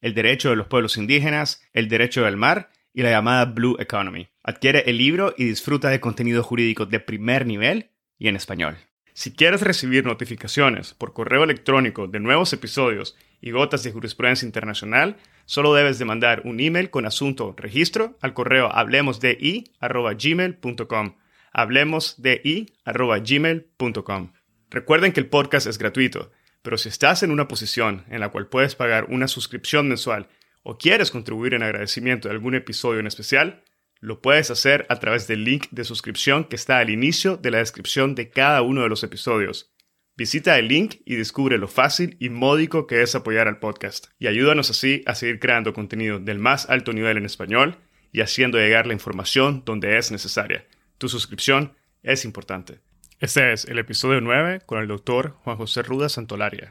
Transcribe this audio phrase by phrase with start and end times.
[0.00, 4.26] el derecho de los pueblos indígenas, el derecho del mar y la llamada Blue Economy.
[4.42, 8.76] Adquiere el libro y disfruta de contenido jurídico de primer nivel y en español.
[9.12, 15.16] Si quieres recibir notificaciones por correo electrónico de nuevos episodios y gotas de jurisprudencia internacional,
[15.46, 21.14] solo debes de mandar un email con asunto registro al correo hablemosdi.gmail.com
[21.52, 24.32] hablemosdi.gmail.com
[24.68, 26.30] Recuerden que el podcast es gratuito
[26.66, 30.26] pero si estás en una posición en la cual puedes pagar una suscripción mensual
[30.64, 33.62] o quieres contribuir en agradecimiento de algún episodio en especial,
[34.00, 37.58] lo puedes hacer a través del link de suscripción que está al inicio de la
[37.58, 39.70] descripción de cada uno de los episodios.
[40.16, 44.26] Visita el link y descubre lo fácil y módico que es apoyar al podcast, y
[44.26, 47.78] ayúdanos así a seguir creando contenido del más alto nivel en español
[48.10, 50.66] y haciendo llegar la información donde es necesaria.
[50.98, 52.80] Tu suscripción es importante.
[53.18, 56.70] Este es el episodio 9 con el doctor Juan José Ruda Santolaria.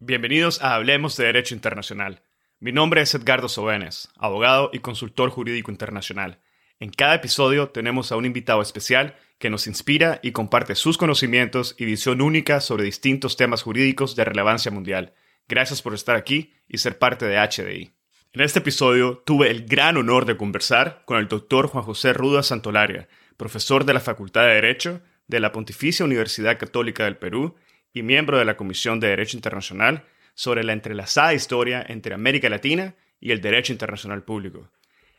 [0.00, 2.22] Bienvenidos a Hablemos de Derecho Internacional.
[2.58, 6.40] Mi nombre es Edgardo Sobenes, abogado y consultor jurídico internacional.
[6.80, 11.76] En cada episodio tenemos a un invitado especial que nos inspira y comparte sus conocimientos
[11.78, 15.14] y visión única sobre distintos temas jurídicos de relevancia mundial.
[15.46, 17.95] Gracias por estar aquí y ser parte de HDI.
[18.36, 22.42] En este episodio tuve el gran honor de conversar con el doctor Juan José Ruda
[22.42, 23.08] Santolaria,
[23.38, 27.54] profesor de la Facultad de Derecho de la Pontificia Universidad Católica del Perú
[27.94, 30.04] y miembro de la Comisión de Derecho Internacional
[30.34, 34.70] sobre la entrelazada historia entre América Latina y el derecho internacional público.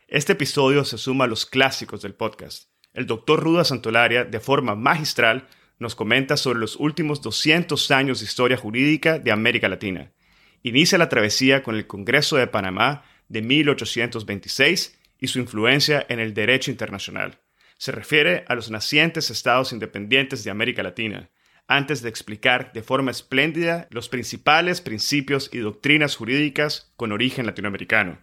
[0.06, 2.70] Este episodio se suma a los clásicos del podcast.
[2.92, 5.48] El doctor Ruda Santolaria, de forma magistral,
[5.80, 10.12] nos comenta sobre los últimos 200 años de historia jurídica de América Latina
[10.62, 16.34] inicia la travesía con el Congreso de Panamá de 1826 y su influencia en el
[16.34, 17.38] derecho internacional.
[17.76, 21.30] Se refiere a los nacientes estados independientes de América Latina,
[21.68, 28.18] antes de explicar de forma espléndida los principales principios y doctrinas jurídicas con origen latinoamericano.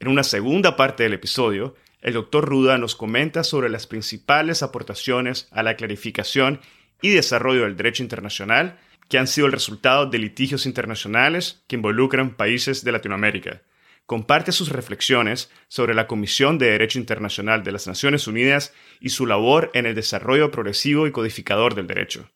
[0.00, 5.46] En una segunda parte del episodio, el doctor Ruda nos comenta sobre las principales aportaciones
[5.50, 6.60] a la clarificación
[7.02, 8.78] y desarrollo del derecho internacional
[9.10, 13.60] que han sido el resultado de litigios internacionales que involucran países de Latinoamérica.
[14.06, 19.26] Comparte sus reflexiones sobre la Comisión de Derecho Internacional de las Naciones Unidas y su
[19.26, 22.30] labor en el desarrollo progresivo y codificador del derecho.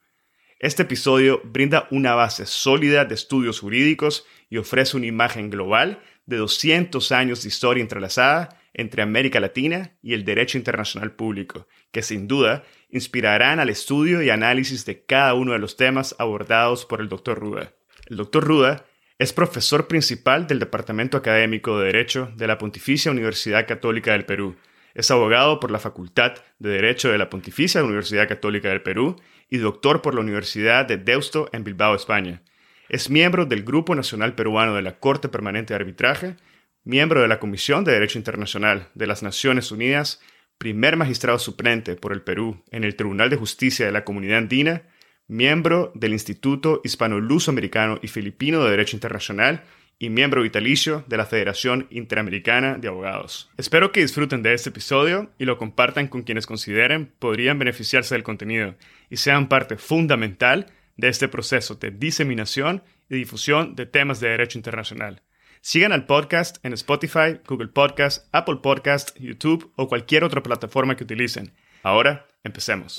[0.58, 6.38] Este episodio brinda una base sólida de estudios jurídicos y ofrece una imagen global de
[6.38, 12.26] 200 años de historia entrelazada entre América Latina y el derecho internacional público, que sin
[12.26, 17.08] duda inspirarán al estudio y análisis de cada uno de los temas abordados por el
[17.08, 17.38] Dr.
[17.38, 17.72] Ruda.
[18.06, 18.44] El Dr.
[18.44, 18.84] Ruda
[19.18, 24.56] es profesor principal del Departamento Académico de Derecho de la Pontificia Universidad Católica del Perú.
[24.94, 29.16] Es abogado por la Facultad de Derecho de la Pontificia Universidad Católica del Perú
[29.48, 32.42] y doctor por la Universidad de Deusto en Bilbao, España.
[32.88, 36.36] Es miembro del Grupo Nacional Peruano de la Corte Permanente de Arbitraje,
[36.84, 40.20] miembro de la Comisión de Derecho Internacional de las Naciones Unidas
[40.58, 44.82] primer magistrado suplente por el Perú en el Tribunal de Justicia de la Comunidad Andina,
[45.26, 49.64] miembro del Instituto Hispano-Luso-Americano y Filipino de Derecho Internacional
[49.98, 53.50] y miembro vitalicio de la Federación Interamericana de Abogados.
[53.56, 58.24] Espero que disfruten de este episodio y lo compartan con quienes consideren podrían beneficiarse del
[58.24, 58.74] contenido
[59.08, 64.58] y sean parte fundamental de este proceso de diseminación y difusión de temas de derecho
[64.58, 65.22] internacional.
[65.66, 71.04] Sigan al podcast en Spotify, Google Podcast, Apple Podcast, YouTube o cualquier otra plataforma que
[71.04, 71.54] utilicen.
[71.82, 72.96] Ahora, empecemos.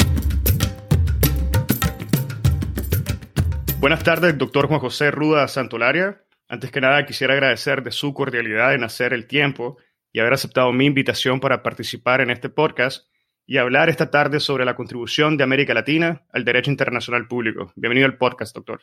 [3.80, 6.24] Buenas tardes, doctor Juan José Ruda Santolaria.
[6.50, 9.78] Antes que nada, quisiera agradecer de su cordialidad en hacer el tiempo
[10.12, 13.08] y haber aceptado mi invitación para participar en este podcast
[13.46, 17.72] y hablar esta tarde sobre la contribución de América Latina al derecho internacional público.
[17.76, 18.82] Bienvenido al podcast, doctor.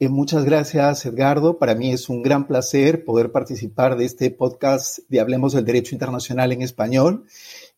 [0.00, 1.58] Eh, muchas gracias, Edgardo.
[1.58, 5.94] Para mí es un gran placer poder participar de este podcast de Hablemos del Derecho
[5.94, 7.24] Internacional en Español.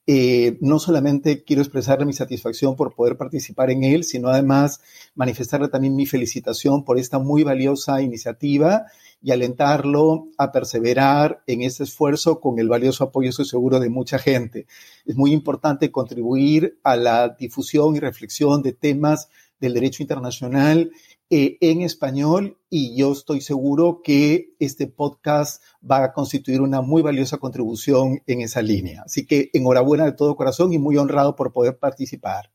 [0.06, 4.80] eh, no solamente quiero expresarle mi satisfacción por poder participar en él, sino además
[5.14, 8.86] manifestarle también mi felicitación por esta muy valiosa iniciativa
[9.22, 14.18] y alentarlo a perseverar en este esfuerzo con el valioso apoyo, estoy seguro, de mucha
[14.18, 14.66] gente.
[15.06, 19.28] Es muy importante contribuir a la difusión y reflexión de temas
[19.60, 20.90] del derecho internacional
[21.32, 27.02] eh, en español y yo estoy seguro que este podcast va a constituir una muy
[27.02, 29.02] valiosa contribución en esa línea.
[29.06, 32.50] Así que enhorabuena de todo corazón y muy honrado por poder participar.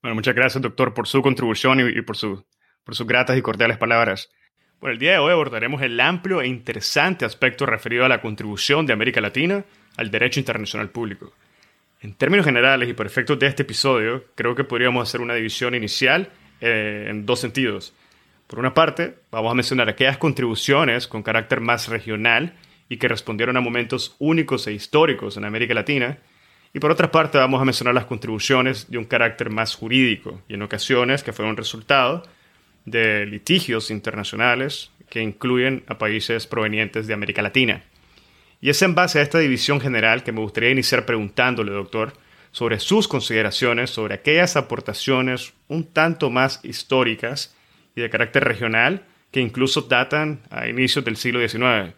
[0.00, 2.44] Bueno, muchas gracias, doctor, por su contribución y, por, su,
[2.84, 4.30] por sus gratas y cordiales palabras.
[4.80, 8.86] Bueno, el día de hoy abordaremos el amplio e interesante aspecto referido a la contribución
[8.86, 9.64] de América Latina
[9.96, 11.32] al derecho internacional público.
[12.00, 15.74] En términos generales y por efectos de este episodio, creo que podríamos hacer una división
[15.74, 16.30] inicial
[16.62, 17.92] eh, en dos sentidos.
[18.46, 22.54] Por una parte, vamos a mencionar aquellas contribuciones con carácter más regional
[22.88, 26.18] y que respondieron a momentos únicos e históricos en América Latina.
[26.72, 30.54] Y por otra parte, vamos a mencionar las contribuciones de un carácter más jurídico y
[30.54, 32.22] en ocasiones que fueron resultado
[32.84, 37.82] de litigios internacionales que incluyen a países provenientes de América Latina.
[38.60, 42.12] Y es en base a esta división general que me gustaría iniciar preguntándole, doctor,
[42.52, 47.54] sobre sus consideraciones sobre aquellas aportaciones un tanto más históricas
[47.96, 51.94] y de carácter regional que incluso datan a inicios del siglo XIX.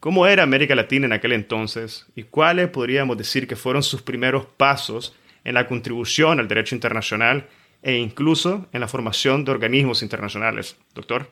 [0.00, 4.44] ¿Cómo era América Latina en aquel entonces y cuáles podríamos decir que fueron sus primeros
[4.44, 5.14] pasos
[5.44, 7.46] en la contribución al derecho internacional
[7.82, 10.76] e incluso en la formación de organismos internacionales.
[10.94, 11.30] Doctor.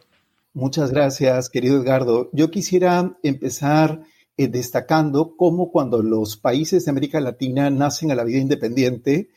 [0.53, 2.29] Muchas gracias, querido Edgardo.
[2.33, 4.03] Yo quisiera empezar
[4.43, 9.31] eh, destacando cómo cuando los países de América Latina nacen a la vida independiente,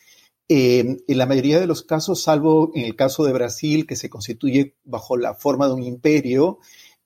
[0.48, 4.10] eh, en la mayoría de los casos, salvo en el caso de Brasil, que se
[4.10, 6.60] constituye bajo la forma de un imperio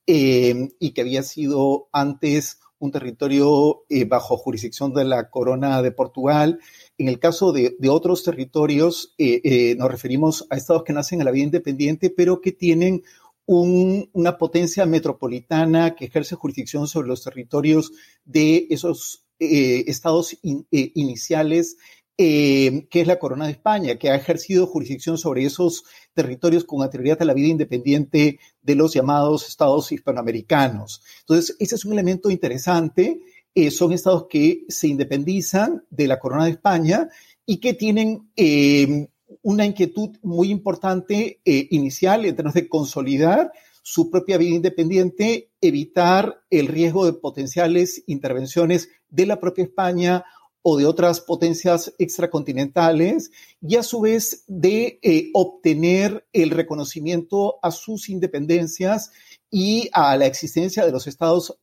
[0.05, 6.59] eh, y que había sido antes un territorio bajo jurisdicción de la corona de Portugal,
[6.99, 11.23] en el caso de, otros territorios, eh, eh, nos referimos a estados que nacen a
[11.23, 13.03] la vida independiente, pero que tienen
[13.47, 17.91] una potencia metropolitana que ejerce jurisdicción sobre los territorios
[18.25, 21.77] de esos eh, estados iniciales,
[22.17, 25.83] que es la Corona de España, que ha ejercido jurisdicción sobre esos
[26.13, 31.01] territorios con anterioridad a la vida independiente de los llamados estados hispanoamericanos.
[31.21, 33.21] Entonces, ese es un elemento interesante
[33.59, 37.09] eh, son estados que se independizan de la corona de España
[37.43, 39.07] y que tienen eh,
[39.41, 43.51] una inquietud muy importante eh, inicial en términos de consolidar
[43.83, 50.25] su propia vida independiente, evitar el riesgo de potenciales intervenciones de la propia España
[50.61, 53.31] o de otras potencias extracontinentales
[53.61, 54.99] y a su vez de
[55.33, 59.11] obtener el reconocimiento a sus independencias
[59.49, 61.57] y a la existencia de los estados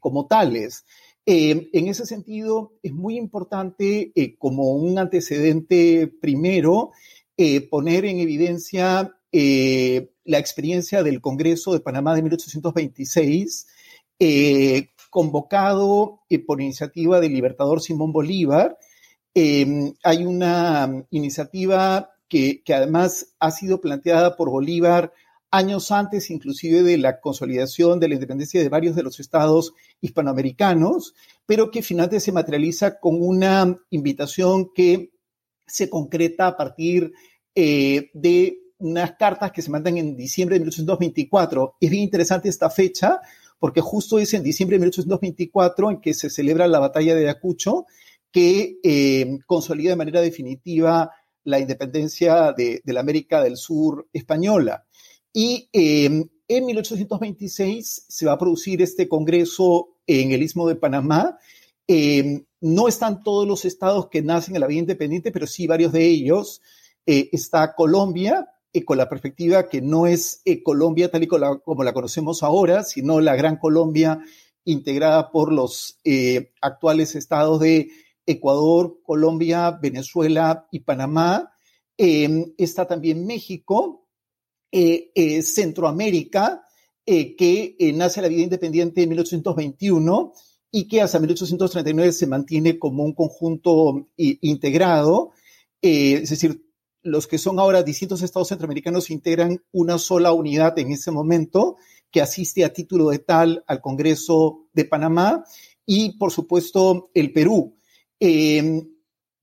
[0.00, 0.86] como tales.
[1.28, 6.92] Eh, en ese sentido, es muy importante, eh, como un antecedente primero,
[7.36, 13.66] eh, poner en evidencia la experiencia del Congreso de Panamá de 1826,
[15.10, 18.78] convocado por iniciativa del libertador Simón Bolívar.
[19.34, 25.12] hay una iniciativa que, que además ha sido planteada por Bolívar
[25.50, 31.14] años antes inclusive de la consolidación de la independencia de varios de los estados hispanoamericanos,
[31.46, 35.12] pero que finalmente se materializa con una invitación que
[35.66, 37.12] se concreta a partir
[37.54, 41.76] eh, de unas cartas que se mandan en diciembre de 1824.
[41.80, 43.20] Es bien interesante esta fecha
[43.58, 47.86] porque justo es en diciembre de 1824 en que se celebra la batalla de Ayacucho,
[48.30, 51.10] que eh, consolida de manera definitiva
[51.44, 54.84] la independencia de, la América del Sur española.
[55.32, 61.38] Y em, en 1826 se va a producir este congreso en el Istmo de Panamá.
[61.86, 65.92] Em, no están todos los estados que nacen en la vida independiente, pero sí varios
[65.92, 66.60] de ellos.
[67.06, 71.84] Eh, está Colombia, eh, con la perspectiva que no es eh, Colombia tal y como
[71.84, 74.18] la, conocemos ahora, sino la Gran Colombia
[74.64, 76.00] integrada por los
[76.60, 77.88] actuales estados de
[78.26, 81.52] Ecuador, Colombia, Venezuela y Panamá.
[81.96, 84.08] Em, está también México,
[84.72, 86.64] Centroamérica,
[87.04, 90.32] que nace la vida independiente en 1821
[90.70, 95.32] y que hasta 1839 se mantiene como un conjunto integrado,
[95.80, 96.64] es decir,
[97.02, 101.76] los que son ahora distintos estados centroamericanos integran una sola unidad en ese momento
[102.10, 105.44] que asiste a título de tal al Congreso de Panamá
[105.84, 107.76] y, por supuesto, el Perú.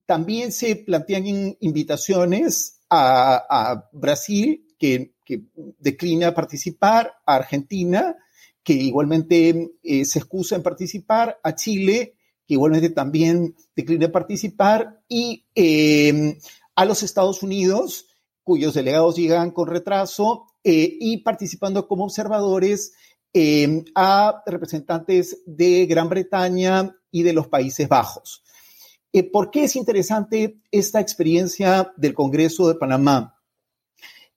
[0.05, 5.43] también se plantean invitaciones a, a Brasil, que que
[5.79, 8.15] declina participar, a Argentina,
[8.63, 12.15] que igualmente eh, se excusa en participar, a Chile,
[12.47, 16.37] que igualmente también decline participar, y em,
[16.75, 18.07] a los Estados Unidos,
[18.43, 22.93] cuyos delegados llegan con retraso, eh, y participando como observadores
[23.33, 28.43] em, a representantes de Gran Bretaña y de los Países Bajos.
[29.11, 33.32] Eh, ¿Por qué es interesante esta experiencia del Congreso de Panamá?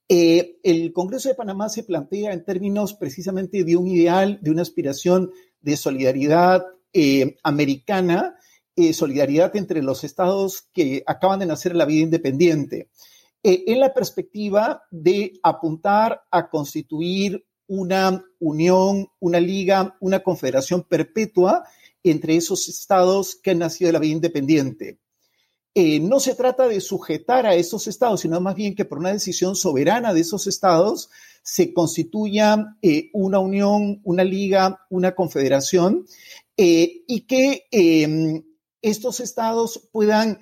[0.09, 4.63] Eh, el Congreso de Panamá se plantea en términos precisamente de un ideal, de una
[4.63, 8.37] aspiración de solidaridad eh, americana,
[8.93, 12.91] solidaridad entre los estados que acaban de nacer la vida independiente,
[13.43, 21.65] en la perspectiva de apuntar a constituir una unión, una liga, una confederación perpetua
[22.03, 24.99] entre esos estados que han nacido de la vida independiente.
[25.79, 29.13] Eh, no se trata de sujetar a esos estados, sino más bien que por una
[29.13, 31.11] decisión soberana de esos estados
[31.43, 36.07] se constituya eh, una unión, una liga, una confederación
[36.57, 38.43] eh, y que em,
[38.81, 40.41] estos estados puedan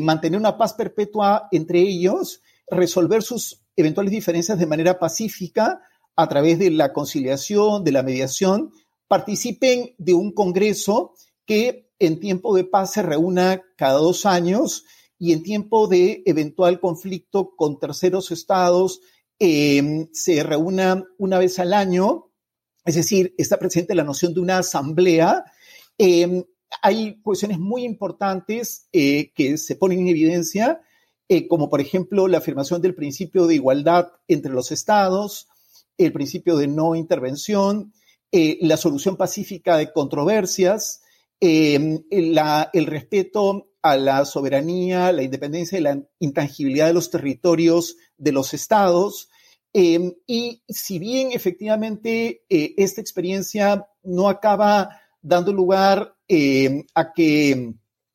[0.00, 5.80] mantener una paz perpetua entre ellos, resolver sus eventuales diferencias de manera pacífica
[6.14, 8.70] a través de la conciliación, de la mediación
[9.08, 11.14] participen de un congreso
[11.46, 14.84] que en tiempo de paz se reúna cada dos años
[15.18, 19.00] y en tiempo de eventual conflicto con terceros estados
[19.38, 22.30] em, se reúna una vez al año,
[22.84, 25.44] es decir, está presente la noción de una asamblea.
[25.98, 26.44] Em,
[26.82, 30.80] hay cuestiones muy importantes eh, que se ponen en evidencia,
[31.28, 35.48] eh, como por ejemplo la afirmación del principio de igualdad entre los estados,
[35.96, 37.92] el principio de no intervención,
[38.32, 41.02] eh, la solución pacífica de controversias,
[41.40, 48.32] eh, el respeto a la soberanía, la independencia y la intangibilidad de los territorios de
[48.32, 49.28] los estados.
[49.72, 56.16] Eh, y si bien efectivamente esta experiencia no acaba dando lugar
[56.94, 57.74] a que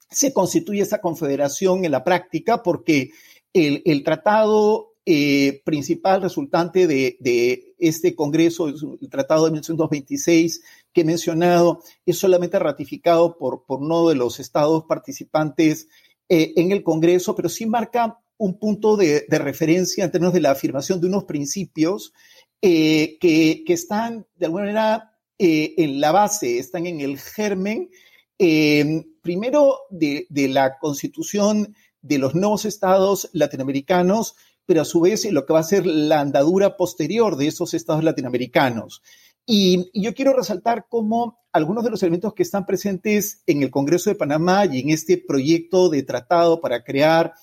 [0.09, 3.11] se constituya esa confederación en la práctica, porque
[3.53, 10.61] el, tratado eh, principal resultante de, este Congreso, el Tratado de 1926
[10.99, 15.87] que mencionado, es solamente ratificado por, por uno de los estados participantes
[16.27, 20.51] eh, en el Congreso, pero sí marca un punto de, referencia en términos de la
[20.51, 22.13] afirmación de unos principios
[22.61, 27.89] eh, que, están de alguna manera en la base, están en el germen,
[28.37, 35.53] primero de la constitución de los nuevos estados latinoamericanos, pero a su vez lo que
[35.53, 39.01] va a ser la andadura posterior de esos estados latinoamericanos.
[39.51, 44.11] Y, yo quiero resaltar cómo algunos de los elementos que están presentes en el Congreso
[44.11, 47.33] de Panamá y en este proyecto de tratado para crear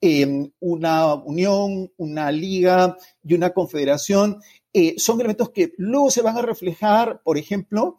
[0.00, 4.40] em, una unión, una liga y una confederación,
[4.72, 7.96] eh, son elementos que luego se van a reflejar, por ejemplo,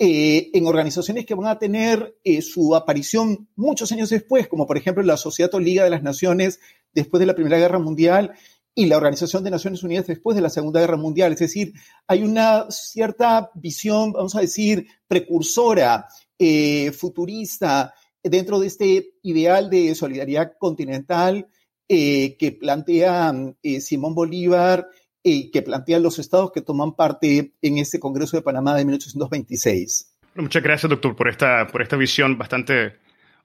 [0.00, 4.76] eh, en organizaciones que van a tener eh, su aparición muchos años después, como por
[4.76, 6.58] ejemplo la Sociedad o Liga de las Naciones
[6.92, 8.32] después de la Primera Guerra Mundial
[8.74, 11.32] y la Organización de Naciones Unidas después de la Segunda Guerra Mundial.
[11.32, 11.72] Es decir,
[12.06, 16.06] hay una cierta visión, vamos a decir, precursora,
[16.38, 21.46] eh, futurista, dentro de este ideal de solidaridad continental
[21.86, 23.32] que plantea
[23.80, 24.88] Simón Bolívar
[25.26, 30.18] y que plantean los estados que toman parte en este Congreso de Panamá de 1826.
[30.34, 32.98] muchas gracias, doctor, por esta, por esta visión bastante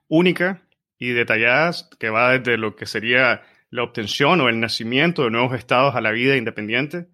[0.09, 0.61] única
[0.99, 5.57] y detallada que va desde lo que sería la obtención o el nacimiento de nuevos
[5.57, 7.07] estados a la vida independiente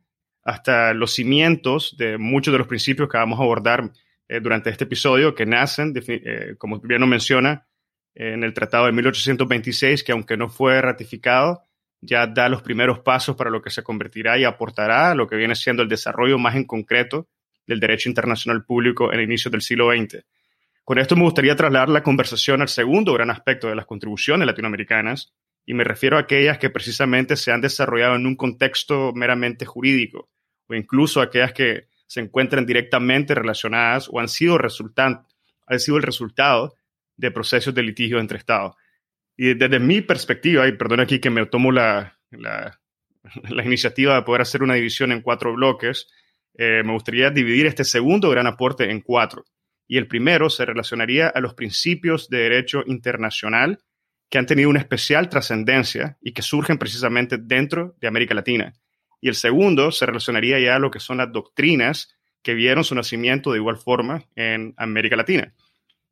[0.43, 3.91] hasta los cimientos de muchos de los principios que vamos a abordar
[4.27, 7.67] eh, durante este episodio, que nacen, eh, como bien nos menciona,
[8.13, 11.63] en el Tratado de 1826, que aunque no fue ratificado,
[12.00, 15.55] ya da los primeros pasos para lo que se convertirá y aportará lo que viene
[15.55, 17.27] siendo el desarrollo más en concreto
[17.67, 20.24] del derecho internacional público en el inicio del siglo XX.
[20.83, 25.33] Con esto me gustaría trasladar la conversación al segundo gran aspecto de las contribuciones latinoamericanas,
[25.65, 30.29] y me refiero a aquellas que precisamente se han desarrollado en un contexto meramente jurídico,
[30.67, 36.75] o incluso aquellas que se encuentran directamente relacionadas o han sido, han sido el resultado
[37.17, 38.75] de procesos de litigio entre Estados.
[39.36, 42.79] Y desde mi perspectiva, y perdón aquí que me tomo la, la,
[43.65, 46.07] iniciativa de poder hacer una división en cuatro bloques,
[46.57, 49.45] eh, me gustaría dividir este segundo gran aporte en cuatro.
[49.88, 53.79] Y el primero se relacionaría a los principios de derecho internacional
[54.29, 58.74] que han tenido una especial trascendencia y que surgen precisamente dentro de América Latina.
[59.22, 62.94] Y el segundo se relacionaría ya a lo que son las doctrinas que vieron su
[62.96, 65.53] nacimiento de igual forma en América Latina.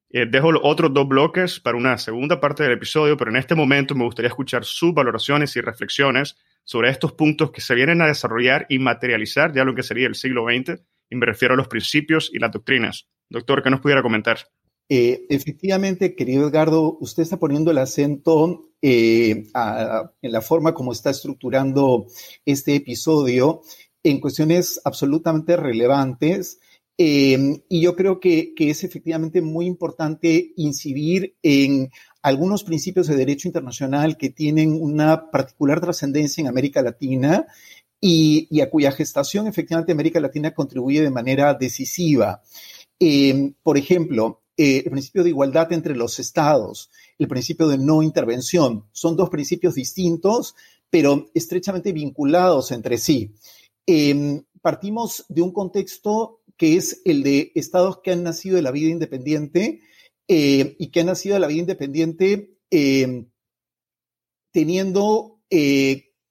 [0.09, 3.55] Eh, dejo los otros dos bloques para una segunda parte del episodio, pero en este
[3.55, 8.07] momento me gustaría escuchar sus valoraciones y reflexiones sobre estos puntos que se vienen a
[8.07, 11.67] desarrollar y materializar ya lo que sería el siglo XX, y me refiero a los
[11.67, 13.07] principios y las doctrinas.
[13.29, 14.37] Doctor, ¿qué nos pudiera comentar?
[14.89, 19.47] Eh, efectivamente, querido Edgardo, usted está poniendo el acento eh,
[20.21, 22.07] en la forma como está estructurando
[22.45, 23.61] este episodio
[24.03, 26.59] en cuestiones absolutamente relevantes.
[26.97, 31.89] Eh, y yo creo que, es efectivamente muy importante incidir en
[32.21, 37.47] algunos principios de derecho internacional que tienen una particular trascendencia en América Latina
[37.99, 42.41] y, a cuya gestación efectivamente América Latina contribuye de manera decisiva.
[43.63, 48.85] Por ejemplo, eh, el principio de igualdad entre los estados, el principio de no intervención,
[48.91, 50.55] son dos principios distintos,
[50.89, 53.33] pero estrechamente vinculados entre sí.
[53.87, 58.71] Em, partimos de un contexto que es el de estados que han nacido de la
[58.71, 59.81] vida independiente
[60.27, 63.29] eh, y que han nacido de la vida independiente em,
[64.51, 65.39] teniendo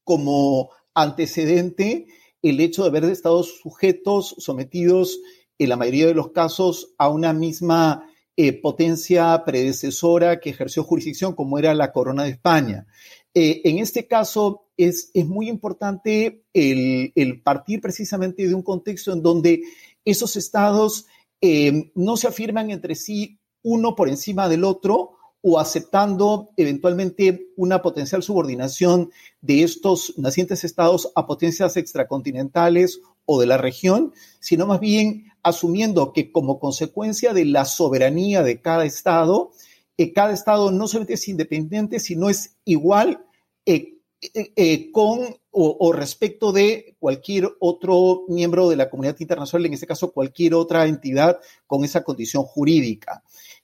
[0.04, 2.06] como antecedente
[2.42, 5.20] el hecho de haber estado sujetos, sometidos
[5.58, 11.34] en la mayoría de los casos a una misma eh, potencia predecesora que ejerció jurisdicción
[11.34, 12.86] como era la Corona de España.
[13.34, 19.22] Eh, en este caso es, es muy importante el, partir precisamente de un contexto en
[19.22, 19.62] donde
[20.04, 21.06] esos estados
[21.40, 27.82] eh, no se afirman entre sí uno por encima del otro, o aceptando eventualmente una
[27.82, 29.10] potencial subordinación
[29.40, 36.12] de estos nacientes estados a potencias extracontinentales o de la región, sino más bien asumiendo
[36.12, 39.52] que como consecuencia de la soberanía de cada estado,
[39.96, 43.24] eh, cada estado no solamente es independiente, sino es igual
[43.66, 43.98] eh,
[44.34, 50.12] eh, con o, respecto de cualquier otro miembro de la comunidad internacional, en este caso
[50.12, 53.22] cualquier otra entidad con esa condición jurídica.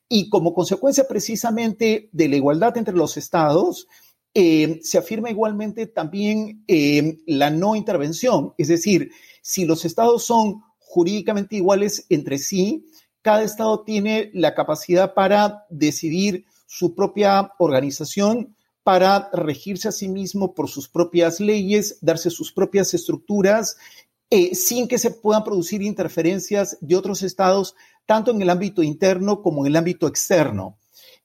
[0.09, 3.89] Y como consecuencia precisamente de la igualdad entre los estados,
[4.35, 8.53] eh, se afirma igualmente también eh, la no intervención.
[8.59, 12.87] Es decir, si los estados son jurídicamente iguales entre sí,
[13.21, 20.55] cada estado tiene la capacidad para decidir su propia organización, para regirse a sí mismo
[20.55, 23.77] por sus propias leyes, darse sus propias estructuras,
[24.31, 27.75] eh, sin que se puedan producir interferencias de otros estados
[28.07, 30.79] tanto en el ámbito interno como en el ámbito externo.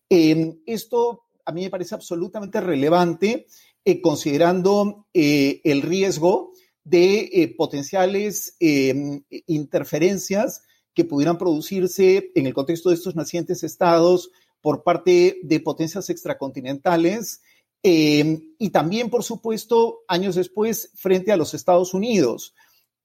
[0.10, 3.48] Em, esto a mí me parece absolutamente relevante
[3.86, 6.53] eh, considerando eh, el riesgo
[6.84, 14.32] de eh, potenciales em, interferencias que pudieran producirse en el contexto de estos nacientes estados
[14.62, 17.42] por parte de potencias extracontinentales
[17.84, 22.54] em, y también, por supuesto, años después frente a los Estados Unidos.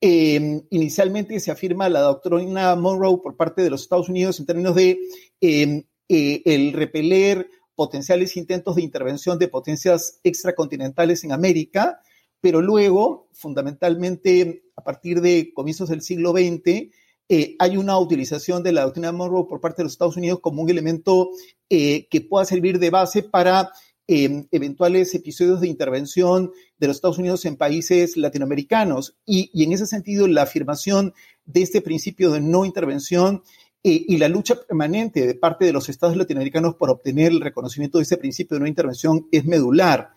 [0.01, 4.77] Em, inicialmente se afirma la doctrina Monroe por parte de los Estados Unidos en términos
[4.77, 5.01] de
[5.41, 12.01] eh, el repeler potenciales intentos de intervención de potencias extracontinentales en América,
[12.40, 16.90] pero luego, fundamentalmente a partir de comienzos del siglo XX,
[17.31, 20.62] eh, hay una utilización de la doctrina Monroe por parte de los Estados Unidos como
[20.62, 21.31] un elemento
[21.68, 23.70] eh, que pueda servir de base para
[24.11, 29.18] eventuales episodios de intervención de los Estados Unidos en países latinoamericanos.
[29.27, 31.12] Y, en ese sentido, la afirmación
[31.44, 33.42] de este principio de no intervención
[33.83, 37.98] eh, y la lucha permanente de parte de los estados latinoamericanos por obtener el reconocimiento
[37.98, 40.14] de ese principio de no intervención es medular.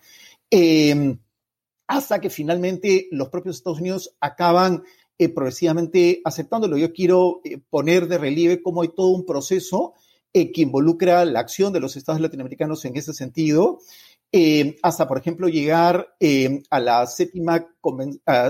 [1.92, 4.82] Hasta que finalmente los propios Estados Unidos acaban
[5.18, 6.78] eh, progresivamente aceptándolo.
[6.78, 9.92] Yo quiero eh, poner de relieve cómo hay todo un proceso
[10.32, 13.80] eh, que involucra la acción de los estados latinoamericanos en ese sentido,
[14.82, 16.16] hasta, por ejemplo, llegar
[16.70, 17.68] a la séptima,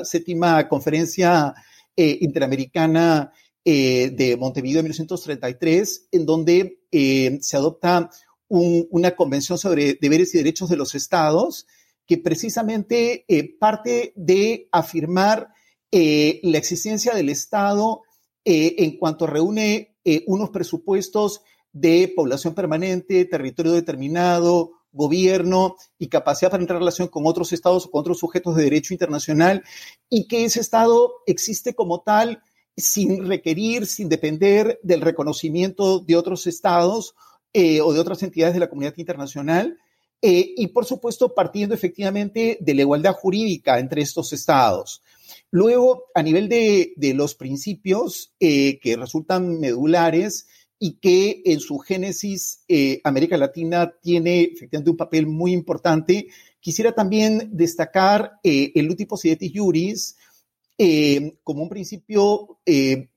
[0.05, 1.53] séptima conferencia
[1.97, 3.33] interamericana
[3.65, 8.09] de Montevideo en 1933, en donde se adopta
[8.49, 11.67] una convención sobre deberes y derechos de los estados,
[12.07, 13.25] que precisamente
[13.59, 15.49] parte de afirmar
[15.91, 18.03] la existencia del Estado
[18.45, 26.77] en cuanto reúne unos presupuestos de población permanente, territorio determinado, gobierno y capacidad para entrar
[26.77, 29.65] en relación con otros estados o con otros sujetos de derecho internacional
[30.09, 32.43] y que ese estado existe como tal
[32.77, 37.15] sin requerir, sin depender del reconocimiento de otros estados
[37.53, 39.79] eh, o de otras entidades de la comunidad internacional.
[40.25, 45.03] Eh, y por supuesto partiendo efectivamente de la igualdad jurídica entre estos estados.
[45.51, 50.47] Luego, a nivel de, los principios eh, que resultan medulares,
[50.85, 56.27] y que en su génesis eh, América Latina tiene efectivamente un papel muy importante.
[56.59, 60.17] Quisiera también destacar eh, el uti possidetis juris
[60.77, 62.59] eh, como un principio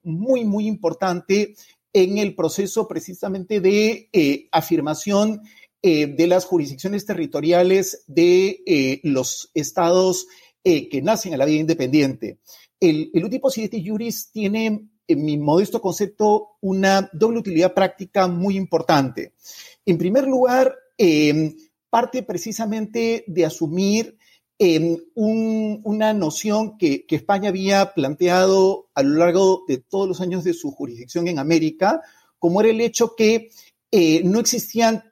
[0.04, 1.56] muy, muy importante
[1.92, 4.10] en el proceso precisamente de
[4.52, 5.42] afirmación
[5.86, 10.26] de las jurisdicciones territoriales de los estados
[10.64, 12.40] que nacen a la vida independiente.
[12.80, 13.40] El, el uti
[13.86, 19.34] juris tiene en mi modesto concepto, una doble utilidad práctica muy importante.
[19.86, 21.56] En primer lugar, em,
[21.90, 24.18] parte precisamente de asumir
[24.58, 30.54] em, una noción que, España había planteado a lo largo de todos los años de
[30.54, 32.02] su jurisdicción en América,
[32.40, 33.50] como era el hecho que
[33.92, 35.04] eh, no existían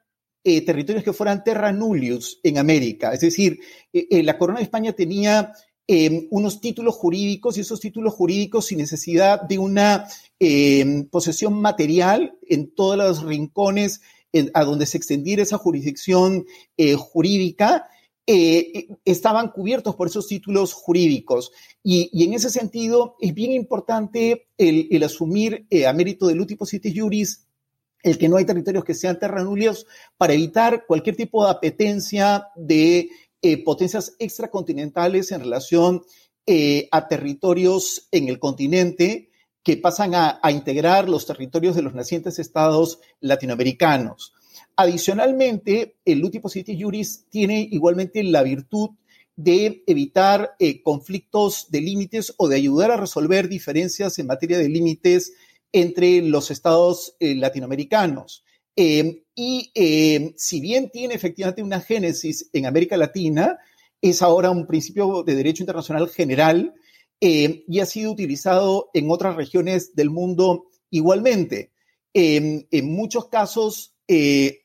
[0.46, 3.14] eh, territorios que fueran terra nullius en América.
[3.14, 3.58] Es decir,
[3.94, 5.54] eh, eh, la corona de España tenía
[5.86, 10.06] em, unos títulos jurídicos y esos títulos jurídicos sin necesidad de una
[10.38, 14.02] em, posesión material en todos los rincones
[14.52, 16.44] a donde se extendiera esa jurisdicción
[16.98, 17.86] jurídica,
[18.26, 21.52] estaban cubiertos por esos títulos jurídicos.
[21.84, 27.46] Y, en ese sentido es bien importante el, asumir a mérito del último Citis Juris
[28.04, 29.86] el que no hay territorios que sean terranulios
[30.16, 33.08] para evitar cualquier tipo de apetencia de
[33.42, 36.02] eh, potencias extracontinentales en relación
[36.46, 39.30] eh, a territorios en el continente
[39.62, 44.34] que pasan a, integrar los territorios de los nacientes estados latinoamericanos.
[44.76, 48.90] Adicionalmente, el Último City Juris tiene igualmente la virtud
[49.36, 54.68] de evitar eh, conflictos de límites o de ayudar a resolver diferencias en materia de
[54.68, 55.32] límites
[55.74, 58.44] entre los estados eh, latinoamericanos.
[58.76, 63.58] Eh, y eh, si bien tiene efectivamente una génesis en América Latina,
[64.00, 66.72] es ahora un principio de derecho internacional general
[67.20, 71.70] y ha sido utilizado en otras regiones del mundo igualmente.
[72.12, 73.94] en muchos casos,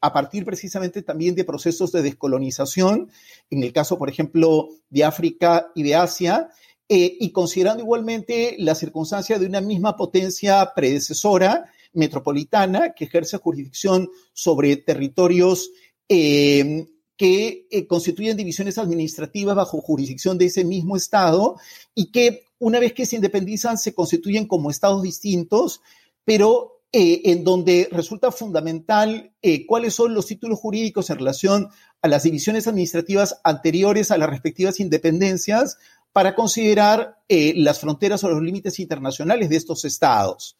[0.01, 3.09] a partir precisamente también de procesos de descolonización,
[3.49, 6.49] en el caso, por ejemplo, de África y de Asia,
[6.91, 14.09] eh, y considerando igualmente la circunstancia de una misma potencia predecesora metropolitana que ejerce jurisdicción
[14.33, 15.69] sobre territorios
[16.07, 21.57] eh, que eh, constituyen divisiones administrativas bajo jurisdicción de ese mismo Estado
[21.93, 25.81] y que una vez que se independizan se constituyen como estados distintos,
[26.25, 29.31] pero en donde resulta fundamental
[29.67, 31.69] cuáles son los títulos jurídicos en relación
[32.01, 35.77] a las divisiones administrativas anteriores a las respectivas independencias,
[36.11, 40.57] para considerar eh, las fronteras o los límites internacionales de estos estados.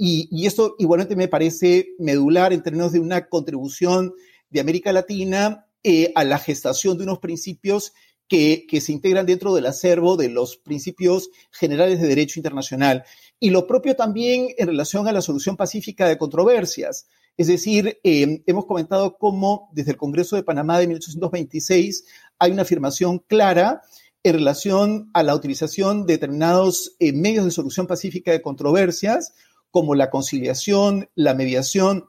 [0.00, 4.14] Y, esto igualmente me parece medular en términos de una contribución
[4.48, 7.92] de América Latina eh, a la gestación de unos principios
[8.28, 13.04] que, se integran dentro del acervo de los principios generales de derecho internacional.
[13.40, 17.08] Y lo propio también en relación a la solución pacífica de controversias.
[17.36, 22.04] Es decir, eh, hemos comentado cómo desde el Congreso de Panamá de 1826
[22.38, 23.82] hay una afirmación clara
[24.22, 29.32] en relación a la utilización de determinados eh, medios de solución pacífica de controversias,
[29.70, 32.06] como la conciliación, la mediación.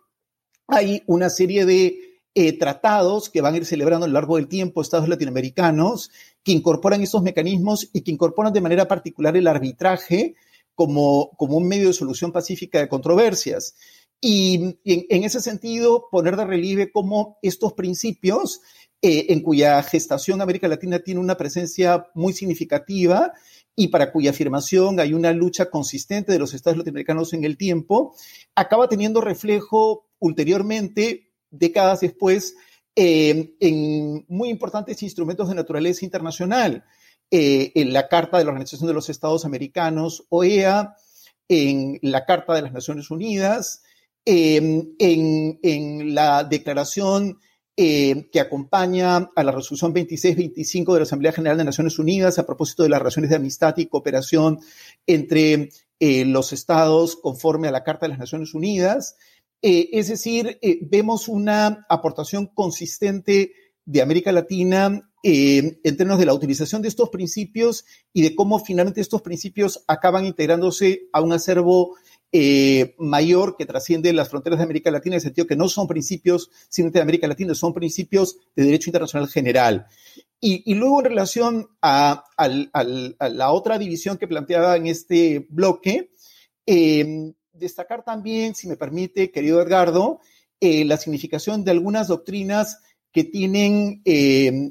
[0.68, 4.48] Hay una serie de eh, tratados que van a ir celebrando a lo largo del
[4.48, 6.12] tiempo estados latinoamericanos
[6.44, 10.36] que incorporan esos mecanismos y que incorporan de manera particular el arbitraje
[10.76, 13.76] como, como un medio de solución pacífica de controversias.
[14.22, 18.62] Y, en, ese sentido, poner de relieve cómo estos principios
[19.02, 23.32] eh, en cuya gestación América Latina tiene una presencia muy significativa
[23.76, 28.14] y para cuya afirmación hay una lucha consistente de los estados latinoamericanos en el tiempo,
[28.56, 32.58] acaba teniendo reflejo ulteriormente, décadas después,
[32.98, 36.84] eh, en muy importantes instrumentos de naturaleza internacional,
[37.32, 40.96] eh, en la Carta de la Organización de los Estados Americanos, OEA,
[41.48, 43.84] en la Carta de las Naciones Unidas,
[44.26, 47.38] en, en la Declaración
[47.82, 52.46] eh, que acompaña a la resolución 2625 de la Asamblea General de Naciones Unidas a
[52.46, 54.60] propósito de las relaciones de amistad y cooperación
[55.08, 59.16] entre eh, los estados conforme a la Carta de las Naciones Unidas.
[59.62, 63.54] Eh, es decir, vemos una aportación consistente
[63.86, 69.00] de América Latina en términos de la utilización de estos principios y de cómo finalmente
[69.00, 71.96] estos principios acaban integrándose a un acervo
[72.32, 75.88] eh, mayor que trasciende las fronteras de América Latina, en el sentido que no son
[75.88, 79.88] principios simplemente de América Latina, son principios de derecho internacional general.
[80.42, 86.12] Y, luego en relación a, la otra división que planteaba en este bloque,
[86.66, 90.22] eh, destacar también, si me permite, querido Edgardo,
[90.62, 92.80] eh, la significación de algunas doctrinas
[93.12, 94.04] que tienen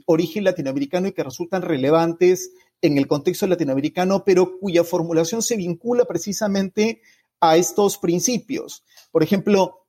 [0.07, 6.05] origen latinoamericano y que resultan relevantes en el contexto latinoamericano, pero cuya formulación se vincula
[6.05, 7.03] precisamente
[7.41, 8.85] a estos principios.
[9.11, 9.87] Por ejemplo,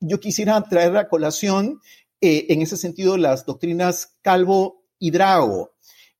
[0.00, 1.80] yo quisiera traer a colación
[2.20, 5.72] eh, en ese sentido las doctrinas Calvo y Drago.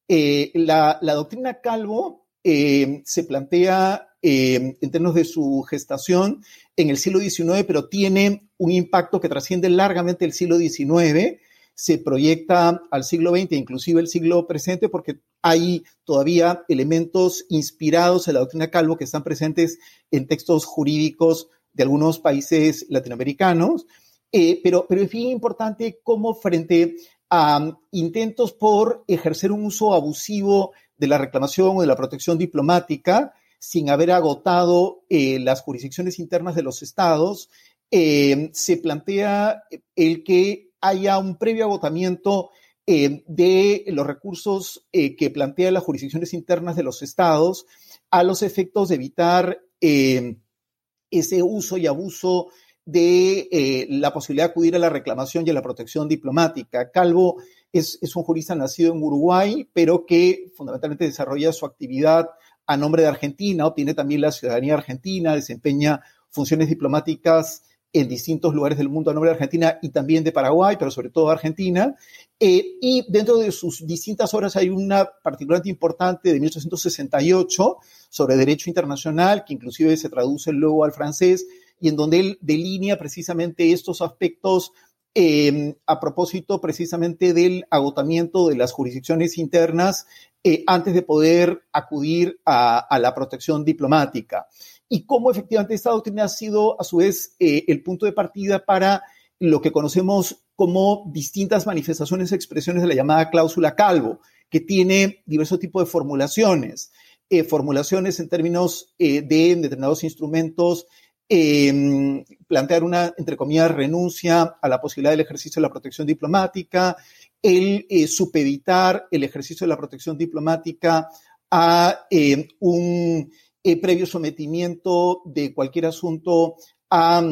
[0.08, 6.44] Eh, la, doctrina Calvo eh, se plantea en términos de su gestación
[6.76, 11.40] en el siglo XIX, pero tiene un impacto que trasciende largamente el siglo XIX
[11.74, 18.34] se proyecta al siglo XX, inclusive el siglo presente, porque hay todavía elementos inspirados en
[18.34, 19.78] la doctrina Calvo que están presentes
[20.10, 23.86] en textos jurídicos de algunos países latinoamericanos.
[24.32, 26.96] Eh, pero, pero es bien importante cómo frente
[27.30, 33.32] a intentos por ejercer un uso abusivo de la reclamación o de la protección diplomática,
[33.58, 37.50] sin haber agotado eh, las jurisdicciones internas de los estados,
[37.90, 39.64] eh, se plantea
[39.96, 42.50] el que haya un previo agotamiento
[42.86, 47.66] eh, de los recursos que plantean las jurisdicciones internas de los estados
[48.10, 52.48] a los efectos de evitar ese uso y abuso
[52.84, 56.90] de la posibilidad de acudir a la reclamación y a la protección diplomática.
[56.90, 57.36] Calvo
[57.72, 62.30] es, es, un jurista nacido en Uruguay, pero que fundamentalmente desarrolla su actividad
[62.70, 68.78] a nombre de Argentina, obtiene también la ciudadanía argentina, desempeña funciones diplomáticas en distintos lugares
[68.78, 71.94] del mundo a nombre de Argentina y también de Paraguay, pero sobre todo Argentina.
[72.38, 77.76] Eh, y dentro de sus distintas obras hay una particularmente importante de 1868
[78.08, 81.46] sobre derecho internacional, que inclusive se traduce luego al francés,
[81.80, 84.72] y en donde él delinea precisamente estos aspectos
[85.14, 90.06] eh, a propósito precisamente del agotamiento de las jurisdicciones internas
[90.44, 94.46] eh, antes de poder acudir a, la protección diplomática.
[94.90, 98.64] Y cómo efectivamente esta doctrina ha sido, a su vez, eh, el punto de partida
[98.66, 99.02] para
[99.38, 105.60] lo que conocemos como distintas manifestaciones, expresiones de la llamada cláusula Calvo, que tiene diversos
[105.60, 106.90] tipos de formulaciones.
[107.30, 110.86] Eh, formulaciones en términos de determinados instrumentos,
[111.28, 116.96] em, plantear una, entre comillas, renuncia a la posibilidad del ejercicio de la protección diplomática,
[117.40, 121.08] el eh, supeditar el ejercicio de la protección diplomática
[121.50, 123.30] a eh, un
[123.62, 126.56] eh, previo sometimiento de cualquier asunto
[126.90, 127.22] a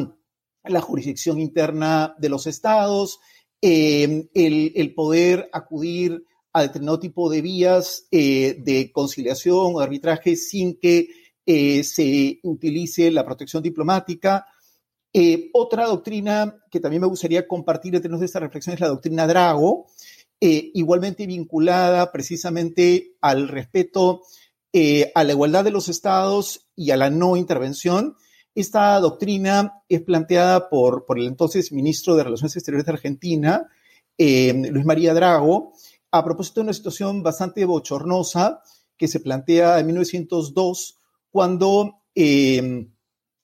[0.63, 3.19] la jurisdicción interna de los estados,
[3.61, 11.09] el, el, poder acudir a determinado tipo de vías de conciliación o arbitraje sin que
[11.45, 14.45] se utilice la protección diplomática.
[15.11, 18.89] Eh, otra doctrina que también me gustaría compartir en términos de esta reflexión es la
[18.89, 19.87] doctrina Drago,
[20.39, 24.21] eh, igualmente vinculada precisamente al respeto
[24.73, 28.15] eh, a la igualdad de los estados y a la no intervención.
[28.55, 33.67] Esta doctrina es planteada por, por el entonces ministro de Relaciones Exteriores de Argentina,
[34.17, 35.73] Luis María Drago,
[36.11, 38.61] a propósito de una situación bastante bochornosa
[38.97, 40.97] que se plantea en 1902,
[41.31, 42.01] cuando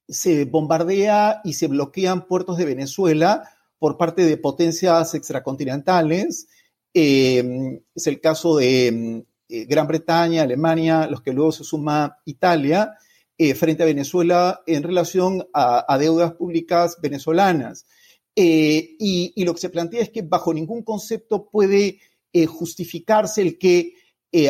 [0.07, 6.47] se bombardea y se bloquean puertos de Venezuela por parte de potencias extracontinentales.
[6.93, 12.97] Es el caso de eh, Gran Bretaña, Alemania, los que luego se suma Italia,
[13.38, 17.86] eh, frente a Venezuela en relación a, deudas públicas venezolanas.
[18.36, 21.99] Eh, y, lo que se plantea es que bajo ningún concepto puede
[22.47, 23.93] justificarse el que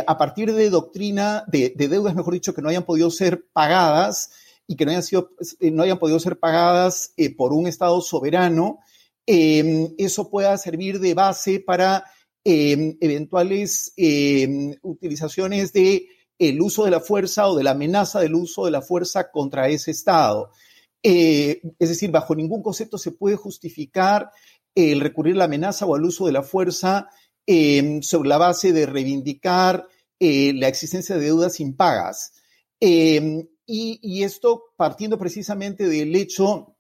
[0.08, 4.32] a partir de doctrina, de, de, deudas, mejor dicho, que no hayan podido ser pagadas,
[4.68, 8.80] y que no hayan, sido, eh, no hayan podido ser pagadas por un Estado soberano,
[9.28, 12.06] eso pueda servir de base para
[12.46, 16.08] em, eventuales em, utilizaciones de
[16.40, 19.68] el uso de la fuerza o de la amenaza del uso de la fuerza contra
[19.68, 20.52] ese Estado.
[21.04, 24.30] Eh, es decir, bajo ningún concepto se puede justificar
[24.74, 27.10] el recurrir a la amenaza o al uso de la fuerza
[28.02, 29.88] sobre la base de reivindicar
[30.20, 32.34] la existencia de deudas impagas.
[33.68, 36.76] Y, esto partiendo precisamente del hecho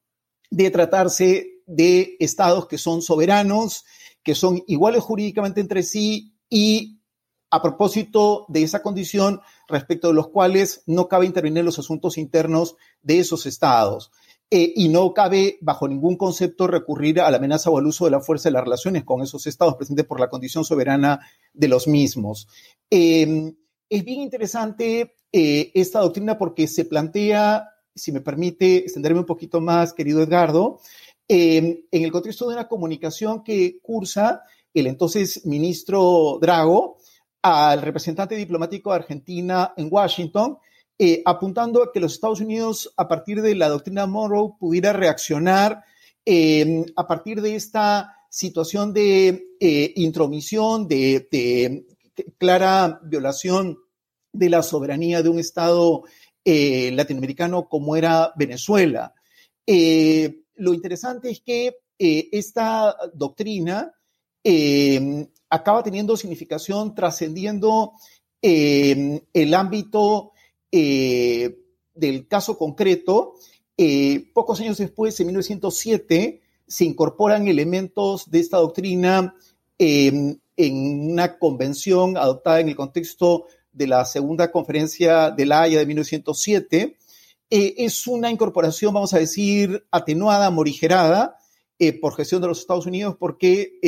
[0.52, 3.86] de tratarse de estados que son soberanos,
[4.26, 7.00] que son iguales jurídicamente entre sí y
[7.52, 12.18] a propósito de esa condición respecto de los cuales no cabe intervenir en los asuntos
[12.18, 14.12] internos de esos estados.
[14.52, 18.12] Eh, y no cabe bajo ningún concepto recurrir a la amenaza o al uso de
[18.12, 21.20] la fuerza de las relaciones con esos estados presentes por la condición soberana
[21.54, 22.48] de los mismos.
[22.90, 23.56] Em,
[23.90, 29.62] es bien interesante eh, esta doctrina porque se plantea, si me permite extenderme un poquito
[29.62, 30.80] más, querido Edgardo,
[31.28, 36.98] em, en el contexto de una comunicación que cursa el entonces ministro Drago
[37.42, 40.58] al representante diplomático de Argentina en Washington,
[40.98, 45.84] eh, apuntando a que los Estados Unidos, a partir de la doctrina Monroe, pudiera reaccionar
[46.26, 51.86] em, a partir de esta situación de eh, intromisión, de,
[52.38, 53.78] clara violación
[54.34, 56.04] de la soberanía de un Estado
[56.44, 59.14] eh, latinoamericano como era Venezuela.
[60.56, 63.92] Lo interesante es que eh, esta doctrina
[65.50, 67.94] acaba teniendo significación trascendiendo
[68.44, 70.34] el ámbito
[70.72, 73.34] del caso concreto.
[74.36, 79.34] pocos años después, en 1907, se incorporan elementos de esta doctrina
[79.80, 85.86] en una convención adoptada en el contexto de la segunda conferencia de la Haya de
[85.86, 86.98] 1907.
[87.50, 91.38] Es una incorporación, vamos a decir, atenuada, morigerada
[92.02, 93.80] por gestión de los Estados Unidos, porque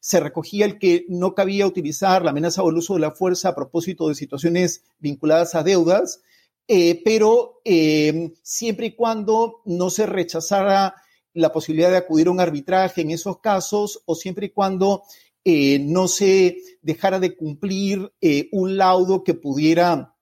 [0.00, 3.50] se recogía el que no cabía utilizar la amenaza o el uso de la fuerza
[3.50, 6.22] a propósito de situaciones vinculadas a deudas,
[6.66, 10.94] eh, pero eh, siempre y cuando no se rechazara
[11.34, 15.02] la posibilidad de acudir a un arbitraje en esos casos o siempre y cuando
[15.44, 18.12] eh, no se dejara de cumplir
[18.52, 20.14] un laudo que pudiera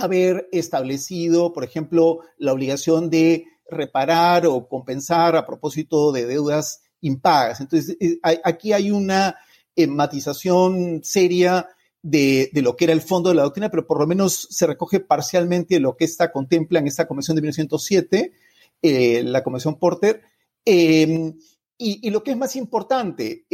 [0.00, 7.60] haber establecido, por ejemplo, la obligación de reparar o compensar a propósito de deudas impagas.
[7.60, 9.36] Entonces, eh, aquí hay una
[9.76, 11.68] eh, matización seria
[12.02, 15.00] de, lo que era el fondo de la doctrina, pero por lo menos se recoge
[15.00, 18.32] parcialmente lo que esta contempla en esta convención de 1907,
[18.82, 20.22] eh, la convención Porter.
[20.64, 21.38] Em,
[21.78, 23.46] y, lo que es más importante,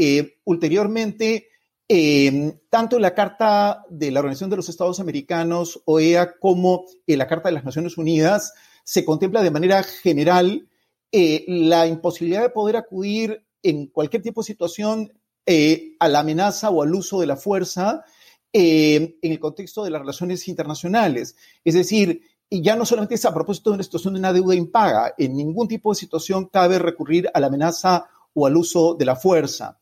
[0.44, 1.46] ulteriormente,
[1.88, 7.26] em, tanto la Carta de la Organización de los Estados Americanos, OEA, como en la
[7.26, 8.52] Carta de las Naciones Unidas,
[8.84, 10.68] se contempla de manera general
[11.12, 15.12] eh, la imposibilidad de poder acudir en cualquier tipo de situación
[15.44, 18.04] eh, a la amenaza o al uso de la fuerza
[18.52, 21.36] eh, en el contexto de las relaciones internacionales.
[21.64, 24.54] Es decir, y ya no solamente es a propósito de una situación de una deuda
[24.54, 29.04] impaga, en ningún tipo de situación cabe recurrir a la amenaza o al uso de
[29.04, 29.78] la fuerza.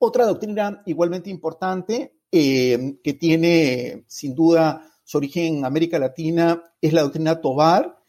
[0.00, 7.02] Otra doctrina igualmente importante que tiene sin duda su origen en América Latina es la
[7.02, 8.00] doctrina Tobar,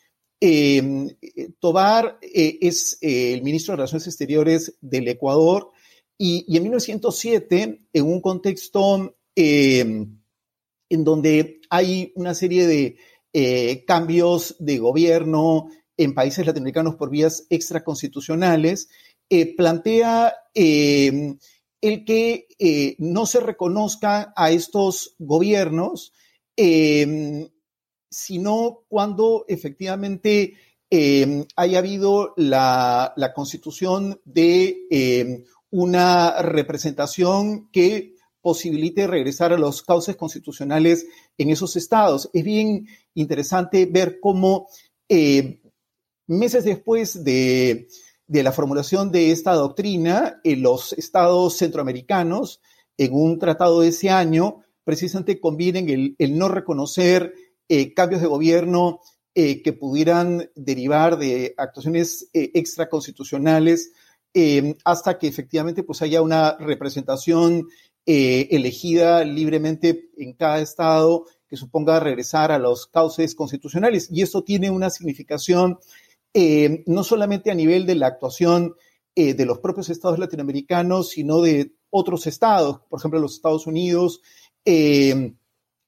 [0.43, 5.69] Em, eh, Tobar eh, es eh, el ministro de Relaciones Exteriores del Ecuador
[6.17, 10.19] y, en 1907, en un contexto en
[10.89, 18.89] donde hay una serie de cambios de gobierno en países latinoamericanos por vías extraconstitucionales,
[19.56, 20.34] plantea
[21.82, 22.48] el que
[23.00, 26.13] no se reconozca a estos gobiernos
[28.12, 30.54] sino cuando efectivamente
[30.89, 40.17] eh, haya habido la, constitución de eh, una representación que posibilite regresar a los cauces
[40.17, 42.30] constitucionales en esos estados.
[42.34, 44.67] Es bien interesante ver cómo
[45.08, 45.62] eh,
[46.28, 47.88] meses después de,
[48.32, 52.62] la formulación de esta doctrina, los estados centroamericanos,
[52.98, 57.34] en un tratado de ese año, precisamente convienen el no reconocer
[57.74, 59.00] eh, cambios de gobierno
[59.34, 63.94] eh, que pudieran derivar de actuaciones eh, extraconstitucionales
[64.84, 67.67] hasta que efectivamente pues haya una representación
[68.06, 74.10] elegida libremente en cada estado que suponga regresar a los cauces constitucionales.
[74.10, 75.80] Y esto tiene una significación
[76.34, 78.76] no solamente a nivel de la actuación
[79.15, 84.22] de los propios estados latinoamericanos, sino de otros estados, por ejemplo, los Estados Unidos,
[84.63, 85.38] en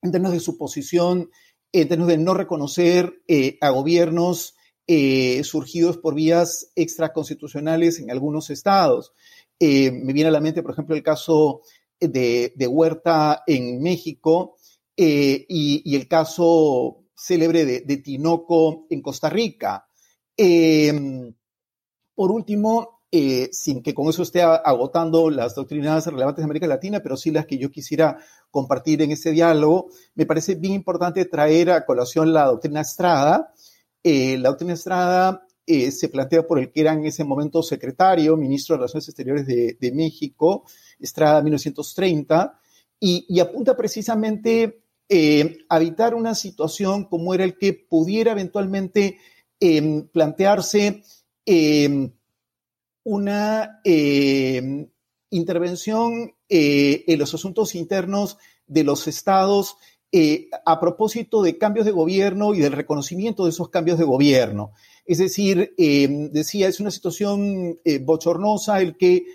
[0.01, 1.29] términos de su posición
[1.73, 8.51] en términos de no reconocer eh, a gobiernos eh, surgidos por vías extraconstitucionales en algunos
[8.51, 9.11] estados.
[9.59, 11.61] Eh, me viene a la mente, por ejemplo, el caso
[11.99, 14.57] de, Huerta en México
[14.95, 19.87] y, el caso célebre de Tinoco en Costa Rica.
[22.15, 26.99] Por último, eh, sin que con eso esté agotando las doctrinas relevantes de América Latina,
[26.99, 28.17] pero sí las que yo quisiera
[28.49, 29.89] compartir en ese diálogo.
[30.15, 33.53] Me parece bien importante traer a colación la doctrina Estrada.
[34.01, 38.35] Eh, la doctrina Estrada eh, se plantea por el que era en ese momento secretario,
[38.35, 40.63] ministro de Relaciones Exteriores de, México,
[40.99, 42.59] Estrada 1930,
[42.99, 44.81] y, apunta precisamente
[45.69, 49.19] a evitar una situación como era el que pudiera eventualmente
[50.11, 51.03] plantearse
[53.03, 54.87] una eh,
[55.29, 59.75] intervención eh, en los asuntos internos de los estados
[60.11, 64.71] eh, a propósito de cambios de gobierno y del reconocimiento de esos cambios de gobierno.
[65.05, 69.25] Es decir, decía, es una situación bochornosa el que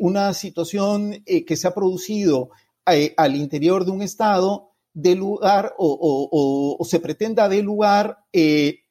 [0.00, 2.50] una situación que se ha producido
[2.84, 8.18] al interior de un estado dé lugar o, o se pretenda de lugar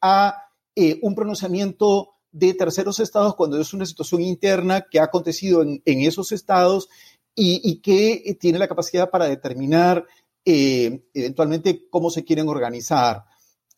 [0.02, 0.45] a
[0.76, 6.34] un pronunciamiento de terceros estados cuando es una situación interna que ha acontecido en, esos
[6.34, 6.90] estados
[7.34, 10.06] y, que tiene la capacidad para determinar
[10.44, 13.24] eh, eventualmente cómo se quieren organizar.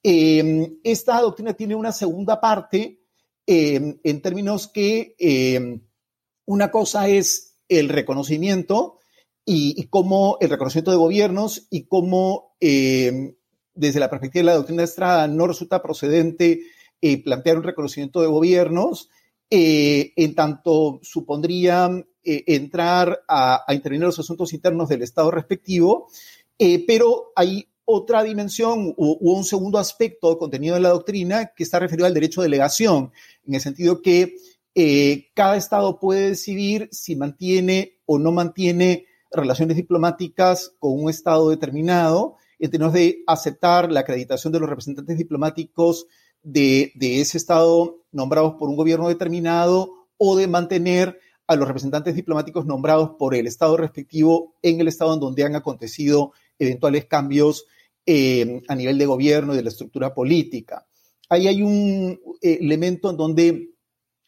[0.01, 2.99] Em, esta doctrina tiene una segunda parte
[3.45, 5.81] em, en términos que em,
[6.45, 8.97] una cosa es el reconocimiento
[9.45, 14.83] y, y, cómo el reconocimiento de gobiernos y cómo desde la perspectiva de la doctrina
[14.83, 16.61] Estrada no resulta procedente
[17.01, 19.09] eh, plantear un reconocimiento de gobiernos,
[19.49, 21.89] eh, en tanto supondría
[22.23, 26.09] entrar a, intervenir en los asuntos internos del Estado respectivo,
[26.85, 32.05] pero hay otra dimensión o un segundo aspecto contenido en la doctrina que está referido
[32.05, 33.13] al derecho de delegación,
[33.45, 34.35] en el sentido que
[35.33, 42.35] cada Estado puede decidir si mantiene o no mantiene relaciones diplomáticas con un Estado determinado,
[42.59, 46.07] en términos de aceptar la acreditación de los representantes diplomáticos
[46.43, 52.65] de, ese Estado nombrados por un gobierno determinado o de mantener a los representantes diplomáticos
[52.65, 57.65] nombrados por el Estado respectivo en el Estado en donde han acontecido eventuales cambios
[58.05, 60.87] eh, a nivel de gobierno y de la estructura política.
[61.29, 63.69] Ahí hay un eh, elemento en donde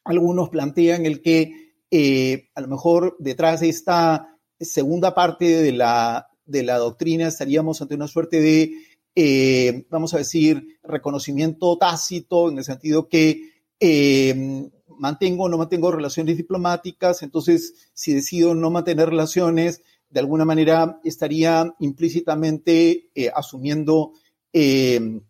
[0.04, 6.28] algunos plantean el que eh, a lo mejor detrás de esta segunda parte de la,
[6.46, 8.74] de la doctrina estaríamos ante una suerte de,
[9.16, 15.92] eh, vamos a decir, reconocimiento tácito, en el sentido que eh, mantengo o no mantengo
[15.92, 24.14] relaciones diplomáticas, entonces si decido no mantener relaciones, de alguna manera estaría implícitamente eh, asumiendo
[24.52, 25.22] el,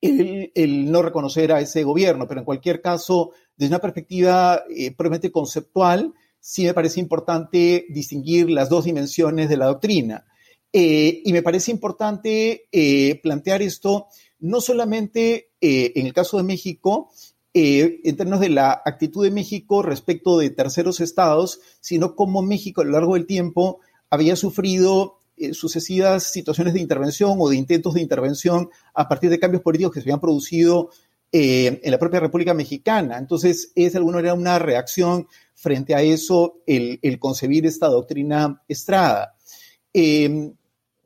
[0.00, 4.62] el, no reconocer a ese gobierno, pero en cualquier caso, desde una perspectiva
[4.96, 10.24] probablemente conceptual, sí me parece importante distinguir las dos dimensiones de la doctrina.
[10.72, 14.08] Eh, y me parece importante eh, plantear esto
[14.38, 17.10] no solamente eh, en el caso de México,
[17.54, 22.84] en términos de la actitud de México respecto de terceros estados, sino cómo México a
[22.84, 28.70] lo largo del tiempo había sufrido sucesivas situaciones de intervención o de intentos de intervención
[28.94, 30.90] a partir de cambios políticos que se habían producido
[31.32, 33.18] en la propia República Mexicana.
[33.18, 39.34] Entonces, es de alguna manera una reacción frente a eso el, concebir esta doctrina Estrada.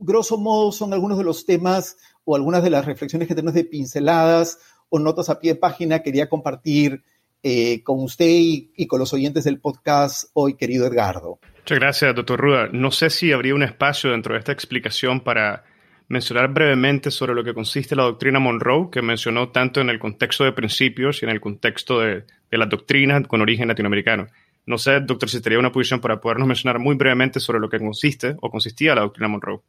[0.02, 3.64] Grosso modo son algunos de los temas o algunas de las reflexiones que tenemos de
[3.64, 7.02] pinceladas o notas a pie de página quería compartir
[7.42, 11.40] eh, con usted y, con los oyentes del podcast hoy, querido Edgardo.
[11.58, 12.68] Muchas gracias, doctor Ruda.
[12.72, 15.64] No sé si habría un espacio dentro de esta explicación para
[16.08, 20.44] mencionar brevemente sobre lo que consiste la doctrina Monroe, que mencionó tanto en el contexto
[20.44, 24.28] de principios y en el contexto de, de las doctrinas con origen latinoamericano.
[24.66, 27.78] No sé, doctor, si estaría una posición para podernos mencionar muy brevemente sobre lo que
[27.78, 29.62] consiste o consistía la doctrina Monroe.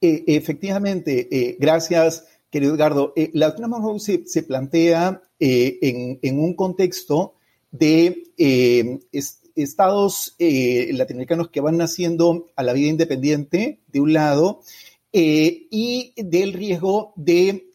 [0.00, 3.12] Eh, efectivamente, eh, gracias, querido Edgardo.
[3.16, 7.34] Eh, la doctrina Monroe se, plantea en, un contexto
[7.72, 8.24] de
[9.54, 14.62] estados latinoamericanos que van naciendo a la vida independiente, de un lado,
[15.12, 17.72] y del riesgo de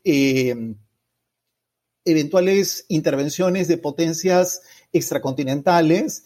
[2.05, 4.61] eventuales intervenciones de potencias
[4.93, 6.25] extracontinentales,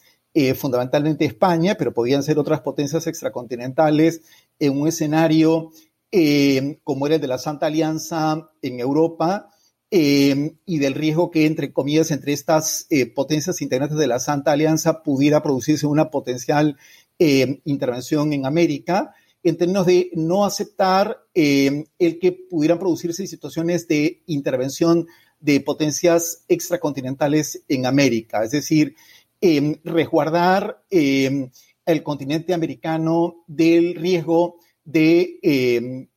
[0.55, 4.21] fundamentalmente España, pero podían ser otras potencias extracontinentales
[4.59, 5.71] en un escenario
[6.11, 9.49] eh, como era el de la Santa Alianza en Europa,
[9.89, 14.51] eh, y del riesgo que, entre comillas, entre estas eh, potencias integrantes de la Santa
[14.51, 16.77] Alianza pudiera producirse una potencial
[17.19, 25.07] intervención en América, en términos de no aceptar el que pudieran producirse situaciones de intervención
[25.39, 28.93] de potencias extracontinentales en América, es decir,
[29.83, 30.83] resguardar
[31.87, 36.07] el continente americano del riesgo de eh,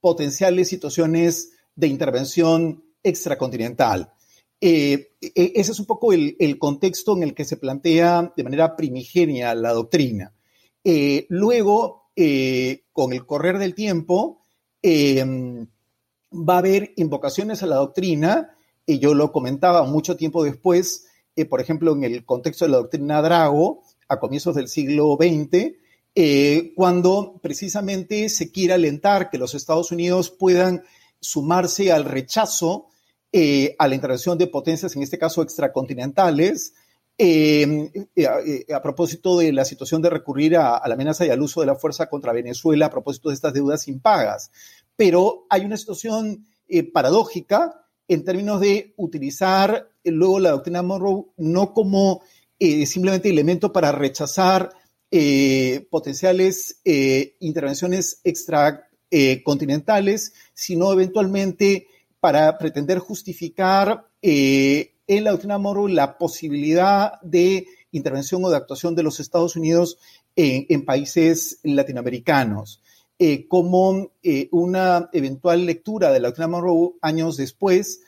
[0.00, 4.12] potenciales situaciones de intervención extracontinental.
[4.60, 8.74] Eh, e, ese es un poco el, contexto en el que se plantea de manera
[8.76, 10.34] primigenia la doctrina.
[10.82, 12.10] Eh, luego,
[12.92, 14.42] con el correr del tiempo,
[14.84, 21.06] va a haber invocaciones a la doctrina, y yo lo comentaba mucho tiempo después,
[21.48, 25.74] por ejemplo, en el contexto de la doctrina Drago, a comienzos del siglo XX,
[26.16, 30.84] eh, cuando precisamente se quiere alentar que los Estados Unidos puedan
[31.18, 32.86] sumarse al rechazo
[33.32, 36.74] eh, a la intervención de potencias, en este caso extracontinentales,
[37.18, 37.90] eh,
[38.72, 41.74] a, propósito de la situación de recurrir a, la amenaza y al uso de la
[41.74, 44.52] fuerza contra Venezuela a propósito de estas deudas impagas.
[44.94, 46.46] Pero hay una situación
[46.92, 52.22] paradójica en términos de utilizar luego la doctrina Monroe no como
[52.58, 54.70] simplemente elemento para rechazar
[55.16, 61.86] eh, potenciales eh, intervenciones extracontinentales, sino eventualmente
[62.18, 68.96] para pretender justificar eh, en la doctrina Monroe la posibilidad de intervención o de actuación
[68.96, 69.98] de los Estados Unidos
[70.34, 72.82] en, países latinoamericanos.
[73.46, 74.10] como
[74.50, 78.00] una eventual lectura de la doctrina Monroe años después,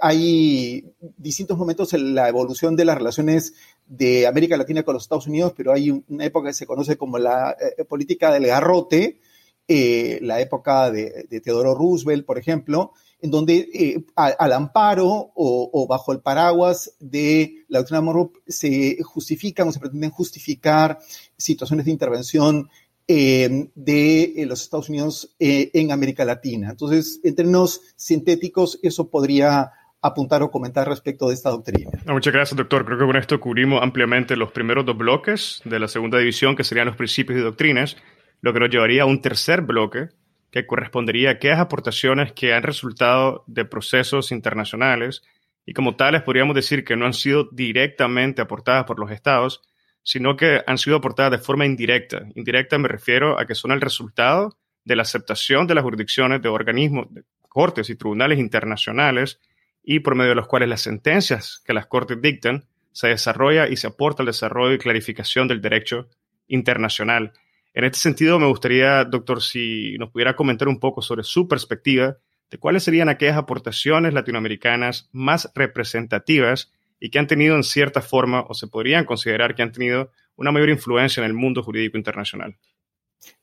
[0.00, 3.54] hay distintos momentos en la evolución de las relaciones
[3.86, 7.18] de América Latina con los Estados Unidos, pero hay una época que se conoce como
[7.18, 9.20] la eh, política del garrote,
[9.66, 12.92] la época de, de Teodoro Roosevelt, por ejemplo,
[13.24, 19.66] en donde eh, al amparo o, bajo el paraguas de la doctrina Monroe se justifican
[19.66, 20.98] o se pretenden justificar
[21.34, 22.68] situaciones de intervención
[23.06, 26.70] eh, de eh, los Estados Unidos en América Latina.
[26.70, 29.72] Entonces, en términos sintéticos, eso podría
[30.04, 31.90] apuntar o comentar respecto de esta doctrina.
[32.06, 32.84] Muchas gracias, doctor.
[32.84, 36.64] Creo que con esto cubrimos ampliamente los primeros dos bloques de la segunda división, que
[36.64, 37.96] serían los principios y doctrinas,
[38.42, 40.10] lo que nos llevaría a un tercer bloque,
[40.50, 45.22] que correspondería a aquellas aportaciones que han resultado de procesos internacionales
[45.66, 49.62] y como tales podríamos decir que no han sido directamente aportadas por los estados,
[50.04, 52.28] sino que han sido aportadas de forma indirecta.
[52.36, 56.48] Indirecta me refiero a que son el resultado de la aceptación de las jurisdicciones de
[56.48, 59.40] organismos, de cortes y tribunales internacionales
[59.82, 63.76] y por medio de los cuales las sentencias que las cortes dictan se desarrolla y
[63.76, 66.08] se aporta al desarrollo y clarificación del derecho
[66.46, 67.32] internacional.
[67.72, 72.18] En este sentido, me gustaría, doctor, si nos pudiera comentar un poco sobre su perspectiva
[72.50, 76.72] de cuáles serían aquellas aportaciones latinoamericanas más representativas
[77.04, 80.50] y que han tenido en cierta forma o se podrían considerar que han tenido una
[80.50, 82.56] mayor influencia en el mundo jurídico internacional.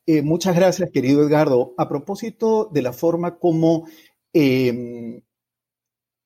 [0.03, 1.75] Eh, muchas gracias, querido Edgardo.
[1.77, 3.87] A propósito de la forma como
[4.33, 5.21] em,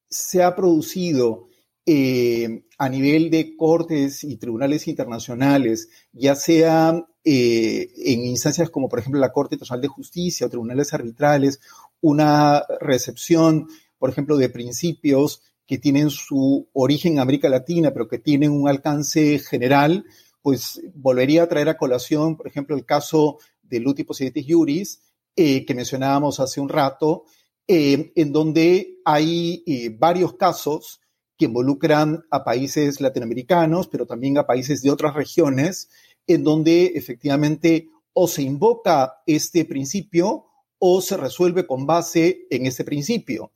[0.10, 1.50] se ha producido
[1.86, 9.00] eh, a nivel de cortes y tribunales internacionales, ya sea eh, en instancias como por
[9.00, 11.60] ejemplo la Corte Internacional de Justicia o tribunales arbitrales,
[12.00, 13.68] una recepción,
[13.98, 18.68] por ejemplo, de principios que tienen su origen en América Latina, pero que tienen un
[18.68, 20.06] alcance general,
[20.42, 25.02] pues volvería a traer a colación, por ejemplo, el caso de Luti Possidetis Juris,
[25.36, 27.24] eh, que mencionábamos hace un rato,
[27.68, 29.64] eh, en donde hay
[29.98, 31.02] varios casos
[31.38, 35.90] que involucran a países latinoamericanos, pero también a países de otras regiones,
[36.28, 40.46] en donde efectivamente o se invoca este principio
[40.80, 43.52] o se resuelve con base en este principio.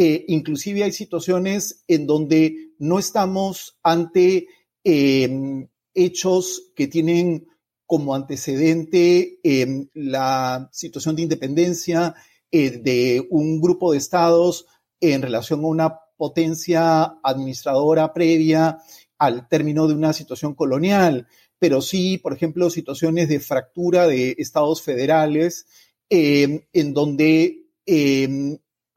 [0.00, 4.46] Eh, inclusive hay situaciones en donde no estamos ante
[4.84, 7.48] em, hechos que tienen
[7.84, 12.14] como antecedente em, la situación de independencia
[12.52, 14.66] eh, de un grupo de estados
[15.00, 18.78] en relación a una potencia administradora previa
[19.18, 21.26] al término de una situación colonial,
[21.58, 25.66] pero sí, por ejemplo, situaciones de fractura de estados federales,
[26.08, 27.64] em, en donde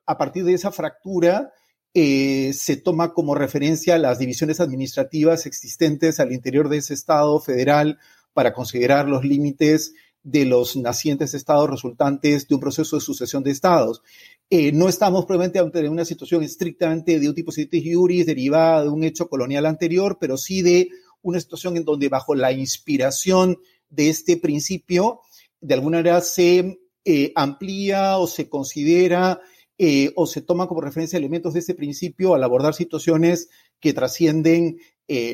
[0.05, 1.53] a partir de esa fractura
[1.93, 7.99] eh, se toma como referencia las divisiones administrativas existentes al interior de ese estado federal
[8.33, 9.93] para considerar los límites
[10.23, 14.03] de los nacientes estados resultantes de un proceso de sucesión de estados.
[14.49, 18.89] Eh, no estamos probablemente ante una situación estrictamente de un tipo de juris derivada de
[18.89, 20.89] un hecho colonial anterior, pero sí de
[21.21, 23.57] una situación en donde bajo la inspiración
[23.89, 25.21] de este principio,
[25.59, 29.41] de alguna manera se eh, amplía o se considera
[29.83, 34.77] eh, o se toma como referencia elementos de este principio al abordar situaciones que trascienden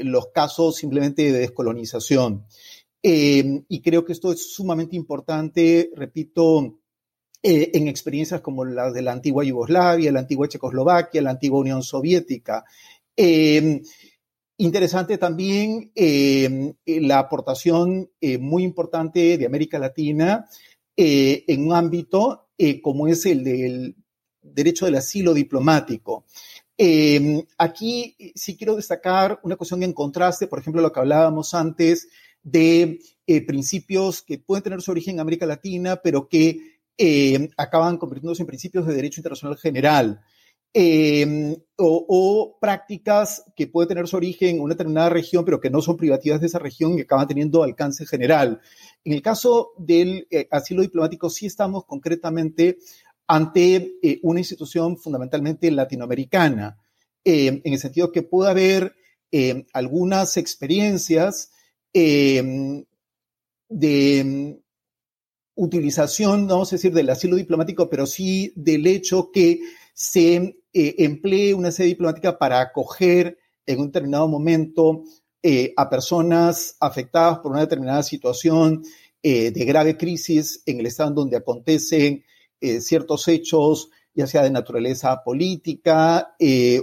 [0.03, 2.47] los casos simplemente de descolonización.
[3.03, 6.79] y creo que esto es sumamente importante, repito,
[7.43, 11.83] eh, en experiencias como las de la antigua Yugoslavia, la antigua Checoslovaquia, la antigua Unión
[11.83, 12.65] Soviética.
[14.59, 20.47] Interesante también la aportación eh, muy importante de América Latina
[20.95, 22.47] eh, en un ámbito
[22.81, 23.95] como es el del
[24.53, 26.25] derecho del asilo diplomático.
[26.77, 32.07] Em, aquí sí quiero destacar una cuestión en contraste, por ejemplo, lo que hablábamos antes
[32.43, 32.99] de
[33.45, 38.47] principios que pueden tener su origen en América Latina, pero que eh, acaban convirtiéndose en
[38.47, 40.21] principios de derecho internacional general.
[41.79, 45.97] O, prácticas que pueden tener su origen en una determinada región, pero que no son
[45.97, 48.61] privativas de esa región y acaban teniendo alcance general.
[49.03, 52.77] En el caso del eh, asilo diplomático, sí estamos concretamente
[53.27, 56.77] ante eh, una institución fundamentalmente latinoamericana,
[57.23, 58.95] em, en el sentido que puede haber
[59.31, 61.51] em, algunas experiencias
[61.93, 62.83] de
[65.57, 69.59] utilización, no vamos a decir del asilo diplomático, pero sí del hecho que
[69.93, 70.35] se
[70.73, 75.03] eh, emplee una sede diplomática para acoger en un determinado momento
[75.41, 78.83] eh, a personas afectadas por una determinada situación
[79.23, 82.23] eh, de grave crisis en el estado en donde acontecen
[82.59, 86.35] ciertos hechos, ya sea de naturaleza política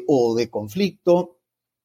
[0.06, 1.38] o de conflicto.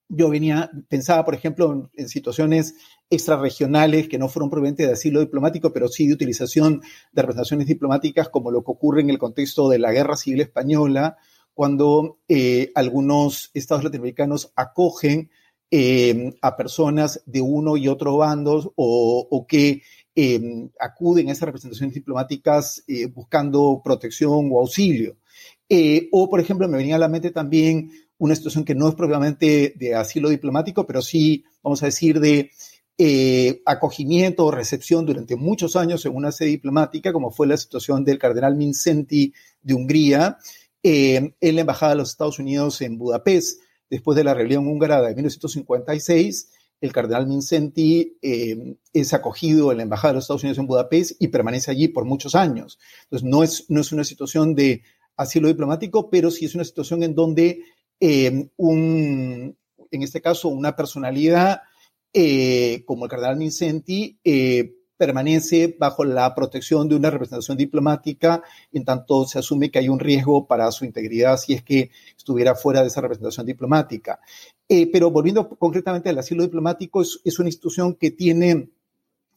[0.07, 2.75] Yo venía, pensaba, por ejemplo, en situaciones
[3.09, 6.81] extrarregionales que no fueron provenientes de asilo diplomático, pero sí de utilización
[7.11, 11.17] de representaciones diplomáticas, como lo que ocurre en el contexto de la Guerra Civil Española,
[11.53, 15.29] cuando eh, algunos estados latinoamericanos acogen
[15.71, 19.81] eh, a personas de uno y otro bando o, que
[20.21, 25.15] em, acuden a esas representaciones diplomáticas eh, buscando protección o auxilio.
[25.69, 28.95] Eh, o, por ejemplo, me venía a la mente también una situación que no es
[28.95, 32.51] propiamente de asilo diplomático, pero sí, vamos a decir, de
[32.97, 38.03] eh, acogimiento o recepción durante muchos años en una sede diplomática, como fue la situación
[38.03, 40.37] del cardenal Mincenti de Hungría
[40.83, 45.15] en la Embajada de los Estados Unidos en Budapest, después de la rebelión húngara de
[45.15, 46.49] 1956
[46.81, 51.13] el cardenal Mincenti eh, es acogido en la Embajada de los Estados Unidos en Budapest
[51.19, 52.79] y permanece allí por muchos años.
[53.03, 54.83] Entonces, no es, no es una situación de
[55.17, 57.63] asilo diplomático, pero sí es una situación en donde
[57.99, 59.57] eh, un,
[59.91, 61.61] en este caso, una personalidad
[62.13, 64.19] eh, como el cardenal Mincenti
[64.99, 68.43] permanece bajo la protección de una representación diplomática,
[68.73, 72.53] en tanto se asume que hay un riesgo para su integridad si es que estuviera
[72.53, 74.19] fuera de esa representación diplomática.
[74.67, 78.71] Eh, pero volviendo concretamente al asilo diplomático, es, una institución que tiene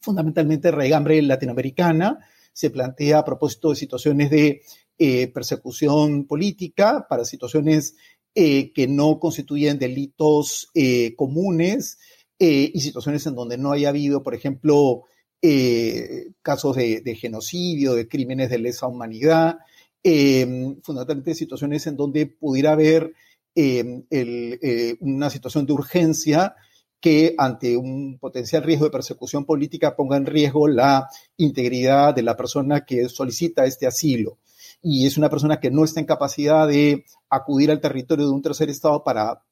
[0.01, 2.19] fundamentalmente regambre latinoamericana,
[2.53, 4.63] se plantea a propósito de situaciones de
[4.99, 7.95] eh, persecución política, para situaciones
[8.35, 10.73] eh, que no constituyen delitos
[11.17, 11.99] comunes
[12.41, 15.05] y situaciones en donde no haya habido, por ejemplo,
[15.43, 19.59] eh, casos de, genocidio, de crímenes de lesa humanidad,
[20.05, 23.13] eh, fundamentalmente situaciones en donde pudiera haber
[23.57, 26.55] eh, una situación de urgencia
[27.01, 32.37] que ante un potencial riesgo de persecución política ponga en riesgo la integridad de la
[32.37, 34.39] persona que solicita este asilo.
[34.81, 38.43] Y es una persona que no está en capacidad de acudir al territorio de un
[38.43, 39.43] tercer Estado para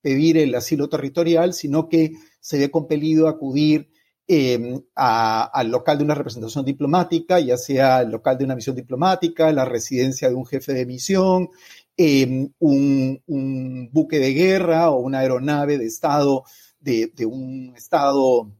[0.00, 2.10] pedir el asilo territorial, sino que
[2.40, 3.90] se ve compelido a acudir
[4.30, 9.50] Em, al local de una representación diplomática, ya sea el local de una misión diplomática,
[9.52, 11.48] la residencia de un jefe de misión,
[11.96, 16.44] em, un, buque de guerra o una aeronave de Estado,
[16.78, 18.52] de, un Estado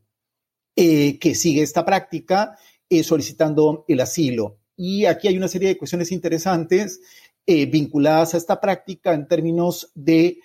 [0.74, 2.56] eh, que sigue esta práctica,
[2.88, 4.56] eh, solicitando el asilo.
[4.74, 7.00] Y aquí hay una serie de cuestiones interesantes
[7.46, 10.40] eh, vinculadas a esta práctica en términos de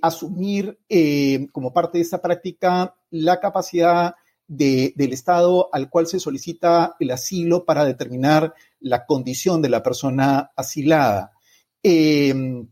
[0.00, 0.78] asumir
[1.50, 4.14] como parte de esta práctica la capacidad
[4.48, 10.52] del Estado al cual se solicita el asilo para determinar la condición de la persona
[10.56, 11.32] asilada.
[11.82, 12.68] Em,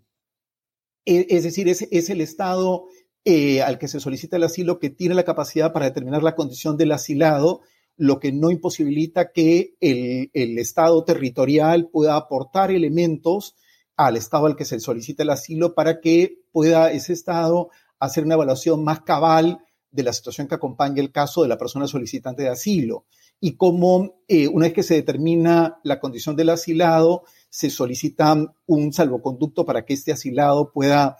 [1.04, 2.86] e, es decir, es, el Estado
[3.24, 6.76] eh, al que se solicita el asilo que tiene la capacidad para determinar la condición
[6.76, 7.62] del asilado,
[7.96, 13.56] lo que no imposibilita que el, el Estado territorial pueda aportar elementos
[13.96, 18.34] al Estado al que se solicita el asilo para que pueda ese Estado hacer una
[18.34, 19.63] evaluación más cabal
[19.94, 23.06] de la situación que acompaña el caso de la persona solicitante de asilo
[23.40, 28.92] y cómo eh, una vez que se determina la condición del asilado, se solicita un
[28.92, 31.16] salvoconducto para que este asilado pueda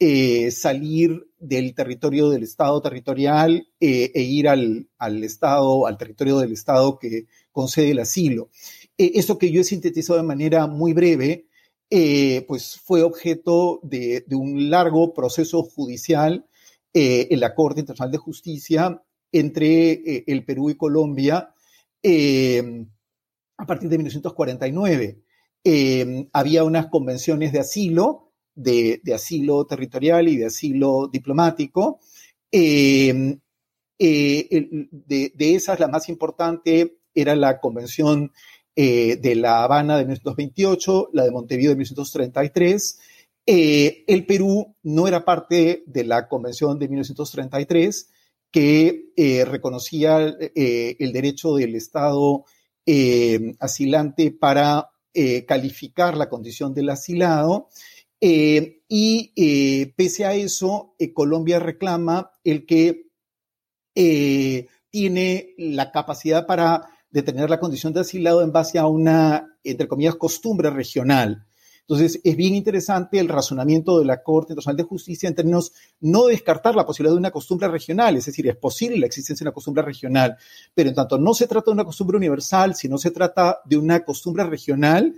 [0.00, 4.88] eh, salir del territorio del Estado territorial eh, e ir al,
[5.22, 8.50] Estado, al territorio del Estado que concede el asilo.
[8.98, 11.46] esto que yo he sintetizado de manera muy breve,
[12.48, 16.44] pues fue objeto de un largo proceso judicial
[16.98, 21.52] eh, en la Corte Internacional de Justicia entre eh, el Perú y Colombia
[22.02, 22.86] eh,
[23.58, 25.20] a partir de 1949.
[26.32, 32.00] había unas convenciones de asilo, de, asilo territorial y de asilo diplomático.
[32.50, 33.38] de,
[35.38, 38.32] esas, la más importante era la Convención
[38.74, 43.00] de La Habana de 1928, la de Montevideo de 1933,
[43.46, 48.10] eh, el Perú no era parte de la Convención de 1933
[48.50, 52.44] que eh, reconocía eh, el derecho del Estado
[53.58, 54.90] asilante para
[55.48, 57.68] calificar la condición del asilado.
[58.20, 63.08] y pese a eso, Colombia reclama el que
[64.88, 70.14] tiene la capacidad para detener la condición de asilado en base a una, entre comillas,
[70.14, 71.44] costumbre regional.
[71.88, 76.26] Entonces, es bien interesante el razonamiento de la Corte Internacional de Justicia en términos no
[76.26, 79.54] descartar la posibilidad de una costumbre regional, es decir, es posible la existencia de una
[79.54, 80.36] costumbre regional,
[80.74, 84.04] pero en tanto no se trata de una costumbre universal, sino se trata de una
[84.04, 85.14] costumbre regional,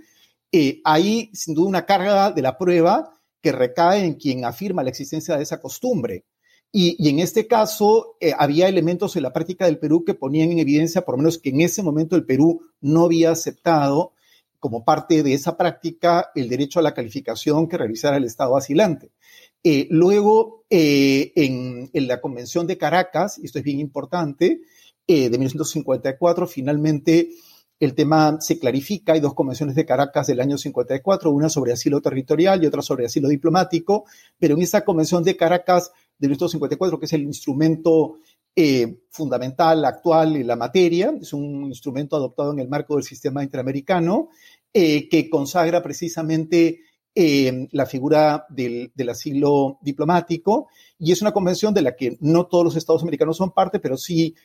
[0.51, 4.89] eh, hay sin duda una carga de la prueba que recae en quien afirma la
[4.89, 6.25] existencia de esa costumbre.
[6.71, 10.59] Y, en este caso eh, había elementos en la práctica del Perú que ponían en
[10.59, 14.13] evidencia, por lo menos que en ese momento el Perú no había aceptado
[14.59, 19.11] como parte de esa práctica el derecho a la calificación que realizara el Estado asilante.
[19.63, 24.61] Eh, luego, eh, en, la Convención de Caracas, esto es bien importante,
[25.07, 27.29] eh, de 1954, finalmente
[27.79, 29.13] el tema se clarifica.
[29.13, 33.05] Hay dos convenciones de Caracas del año 54, una sobre asilo territorial y otra sobre
[33.05, 34.05] asilo diplomático,
[34.37, 38.17] pero en esa Convención de Caracas de 1954, que es el instrumento
[39.09, 41.13] fundamental, actual en la materia.
[41.21, 44.29] Es un instrumento adoptado en el marco del sistema interamericano
[44.71, 46.81] que consagra precisamente
[47.15, 52.75] la figura del, asilo diplomático y es una convención de la que no todos los
[52.75, 54.35] estados americanos son parte, pero sí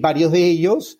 [0.00, 0.98] varios de ellos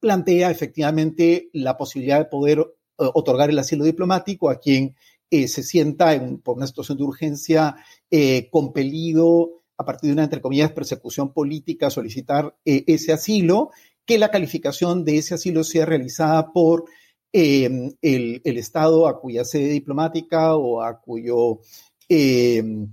[0.00, 2.64] plantea efectivamente la posibilidad de poder eh,
[2.96, 4.94] otorgar el asilo diplomático a quien
[5.30, 7.76] eh, se sienta en, por una situación de urgencia
[8.10, 13.70] eh, compelido a partir de una, entre comillas, persecución política, solicitar ese asilo,
[14.04, 16.84] que la calificación de ese asilo sea realizada por
[17.32, 21.60] em, el, Estado a cuya sede diplomática o a cuyo
[22.08, 22.88] em,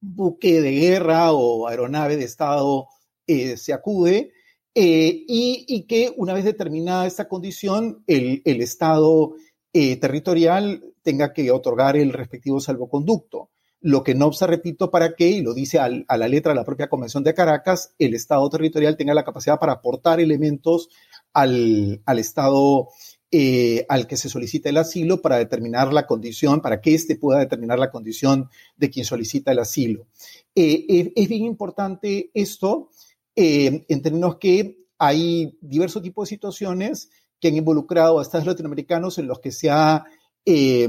[0.00, 2.86] buque de guerra o aeronave de Estado
[3.26, 4.32] se acude,
[4.74, 9.34] eh, y, que una vez determinada esta condición, el, Estado
[9.72, 13.50] eh, territorial tenga que otorgar el respectivo salvoconducto.
[13.82, 16.64] Lo que no obsta, repito, para que, y lo dice a la letra de la
[16.64, 20.88] propia Convención de Caracas, el Estado territorial tenga la capacidad para aportar elementos
[21.32, 22.88] al, Estado
[23.30, 27.40] eh, al que se solicita el asilo para determinar la condición, para que éste pueda
[27.40, 30.06] determinar la condición de quien solicita el asilo.
[30.54, 32.90] es bien importante esto
[33.34, 37.10] eh, en términos que hay diversos tipos de situaciones
[37.40, 40.04] que han involucrado a estados latinoamericanos en los que se ha
[40.44, 40.88] eh,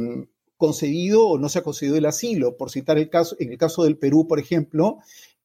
[0.64, 2.55] concedido o no se ha concedido el asilo.
[2.55, 4.99] Por citar el caso, en el caso del Perú, por ejemplo,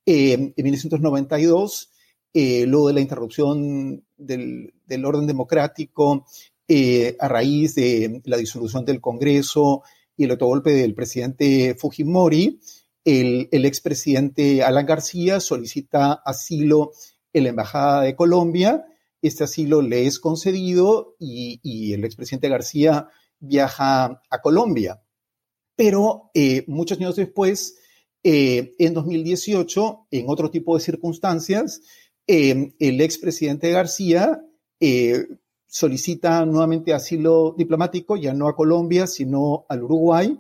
[0.07, 1.91] eh, en 1992,
[2.33, 4.73] luego de la interrupción del,
[5.05, 6.25] orden democrático
[7.19, 9.83] a raíz de la disolución del Congreso
[10.17, 12.61] y el autogolpe del presidente Fujimori,
[13.11, 16.93] el, expresidente Alan García solicita asilo
[17.33, 18.85] en la Embajada de Colombia.
[19.23, 23.09] Este asilo le es concedido y, el expresidente García
[23.39, 25.01] viaja a Colombia.
[25.79, 27.79] Pero eh, muchos años después,
[28.25, 31.83] eh, en 2018, en otro tipo de circunstancias,
[32.27, 34.43] eh, el expresidente García
[35.67, 40.39] solicita nuevamente asilo diplomático, ya no a Colombia, sino al Uruguay.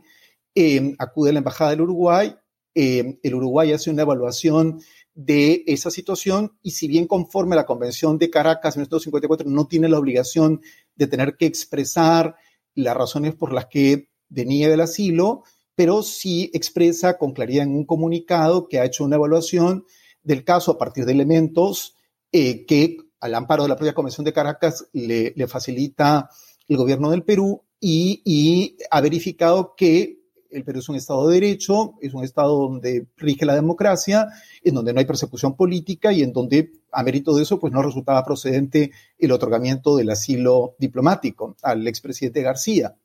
[0.98, 2.34] acude a la Embajada del Uruguay
[2.80, 4.80] eh, el Uruguay hace una evaluación
[5.12, 9.66] de esa situación y si bien conforme a la Convención de Caracas en 1954 no
[9.66, 10.60] tiene la obligación
[10.94, 12.36] de tener que expresar
[12.76, 17.84] las razones por las que deniega el asilo, pero sí expresa con claridad en un
[17.84, 19.84] comunicado que ha hecho una evaluación
[20.22, 21.96] del caso a partir de elementos
[22.32, 26.28] eh, que al amparo de la propia Convención de Caracas le, facilita
[26.66, 30.18] el gobierno del Perú y, y ha verificado que
[30.50, 34.28] el Perú es un Estado de Derecho, es un Estado donde rige la democracia,
[34.62, 37.82] en donde no hay persecución política y en donde, a mérito de eso, pues no
[37.82, 42.96] resultaba procedente el otorgamiento del asilo diplomático al expresidente García.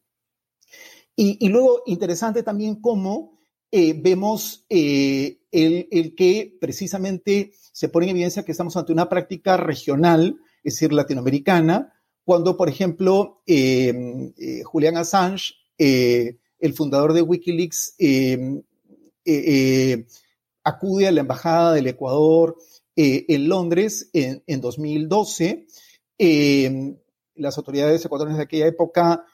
[1.15, 3.39] Y, luego, interesante también cómo
[3.71, 9.57] eh, vemos eh, el, que precisamente se pone en evidencia que estamos ante una práctica
[9.57, 11.93] regional, es decir, latinoamericana,
[12.23, 14.33] cuando, por ejemplo, eh,
[14.63, 15.53] Julián Assange
[16.63, 18.61] el fundador de Wikileaks eh,
[19.25, 20.07] eh, eh,
[20.63, 22.55] acude a la Embajada del Ecuador
[22.95, 25.67] en Londres en, 2012.
[27.35, 29.25] las autoridades ecuatorianas de aquella época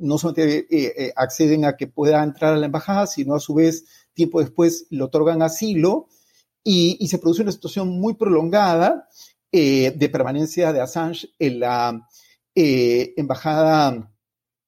[0.00, 3.84] no solamente acceden a que pueda entrar a la embajada, sino a su vez,
[4.14, 6.08] tiempo después, le otorgan asilo
[6.64, 9.08] y, se produce una situación muy prolongada
[9.50, 12.08] de permanencia de Assange en la
[12.54, 14.10] embajada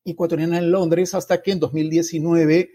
[0.04, 2.70] ecuatoriana en Londres hasta que en 2019,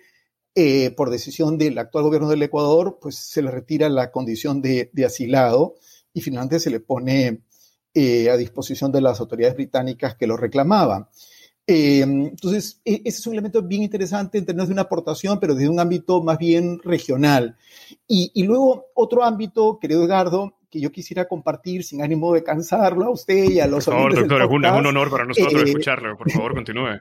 [0.56, 4.92] eh, por decisión del actual gobierno del Ecuador, pues se le retira la condición de,
[5.06, 5.76] asilado
[6.14, 7.44] y finalmente se le pone
[7.94, 11.08] eh, a disposición de las autoridades británicas que lo reclamaban.
[11.68, 15.56] Eh, entonces, e, ese es un elemento bien interesante en términos de una aportación, pero
[15.56, 17.58] desde un ámbito más bien regional.
[18.08, 23.10] Y, luego, otro ámbito, querido Edgardo, que yo quisiera compartir sin ánimo de cansarlo a
[23.10, 26.18] usted y a los Por favor, doctor, es un, honor para nosotros escucharlo.
[26.18, 27.00] Por favor, continúe.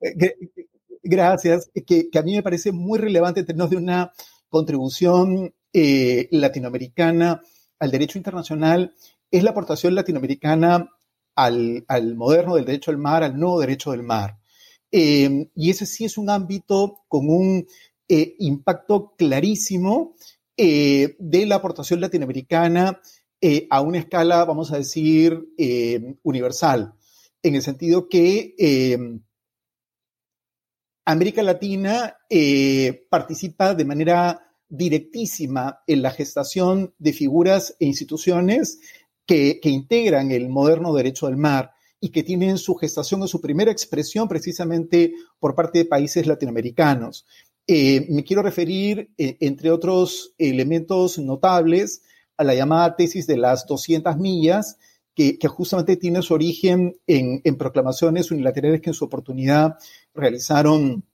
[1.02, 4.12] Gracias, que, a mí me parece muy relevante tener de una
[4.48, 7.42] contribución eh, latinoamericana
[7.78, 8.94] al derecho internacional,
[9.30, 10.90] es la aportación latinoamericana
[11.44, 14.38] al, moderno del derecho al mar, al nuevo derecho del mar.
[14.90, 17.66] Eh, y ese sí es un ámbito con un
[18.08, 20.14] eh, impacto clarísimo
[20.56, 23.00] de la aportación latinoamericana
[23.70, 25.54] a una escala, vamos a decir,
[26.24, 26.94] universal
[27.42, 29.22] en el sentido que em,
[31.04, 38.80] América Latina eh, participa de manera directísima en la gestación de figuras e instituciones
[39.28, 43.70] que, integran el moderno derecho del mar y que tienen su gestación o su primera
[43.70, 47.26] expresión precisamente por parte de países latinoamericanos.
[47.66, 52.02] Eh, me quiero referir, eh, entre otros elementos notables,
[52.38, 54.78] a la llamada tesis de las 200 millas,
[55.14, 59.74] que, justamente tiene su origen en, proclamaciones unilaterales que en su oportunidad
[60.14, 61.04] realizaron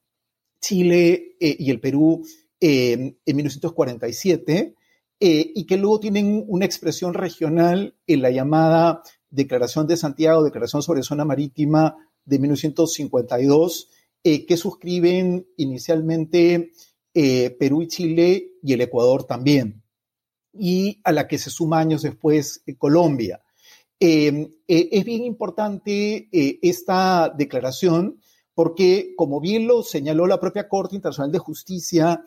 [0.60, 2.22] Chile y el Perú
[2.60, 4.74] en 1947
[5.20, 9.02] y que luego tienen una expresión regional en la llamada
[9.34, 13.90] Declaración de Santiago, Declaración sobre Zona Marítima de 1952,
[14.22, 16.70] eh, que suscriben inicialmente
[17.12, 19.82] eh, Perú y Chile y el Ecuador también,
[20.52, 23.42] y a la que se suma años después eh, Colombia.
[23.98, 26.28] es bien importante
[26.62, 28.20] esta declaración
[28.54, 32.22] porque, como bien lo señaló la propia Corte Internacional de Justicia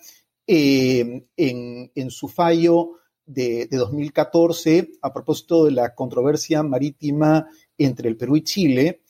[0.47, 8.37] en, en su fallo de, 2014 a propósito de la controversia marítima entre el Perú
[8.37, 9.01] y Chile.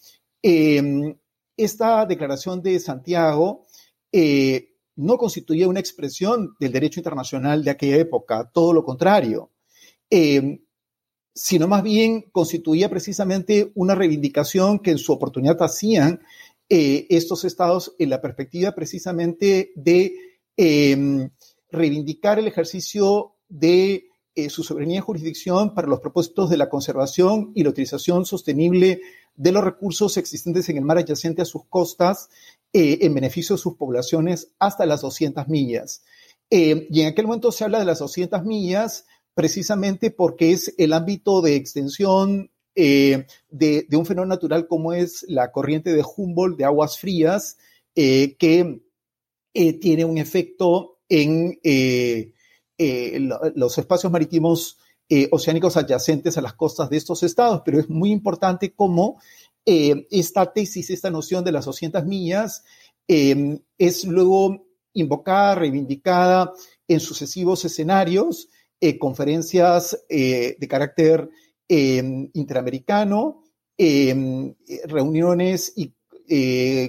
[0.41, 1.15] Em,
[1.55, 3.65] esta declaración de Santiago
[4.11, 9.51] eh, no constituía una expresión del derecho internacional de aquella época, todo lo contrario,
[10.09, 10.59] em,
[11.33, 16.21] sino más bien constituía precisamente una reivindicación que en su oportunidad hacían
[16.69, 20.15] eh, estos estados en la perspectiva precisamente de
[20.57, 21.29] em,
[21.71, 27.51] reivindicar el ejercicio de eh, su soberanía y jurisdicción para los propósitos de la conservación
[27.55, 29.01] y la utilización sostenible
[29.35, 32.29] de los recursos existentes en el mar adyacente a sus costas
[32.71, 36.03] eh, en beneficio de sus poblaciones hasta las 200 millas.
[36.51, 40.93] Eh, y en aquel momento se habla de las 200 millas precisamente porque es el
[40.93, 46.65] ámbito de extensión de, de, un fenómeno natural como es la corriente de Humboldt de
[46.65, 47.57] aguas frías,
[47.95, 48.81] que
[49.81, 51.59] tiene un efecto en
[52.79, 53.19] eh,
[53.55, 54.77] los espacios marítimos
[55.09, 59.19] eh, oceánicos adyacentes a las costas de estos estados, pero es muy importante cómo
[59.65, 62.63] eh, esta tesis, esta noción de las 200 millas,
[63.09, 66.51] es luego invocada, reivindicada
[66.89, 68.49] en sucesivos escenarios,
[68.99, 71.29] conferencias de carácter
[71.69, 73.43] interamericano,
[73.77, 75.93] reuniones y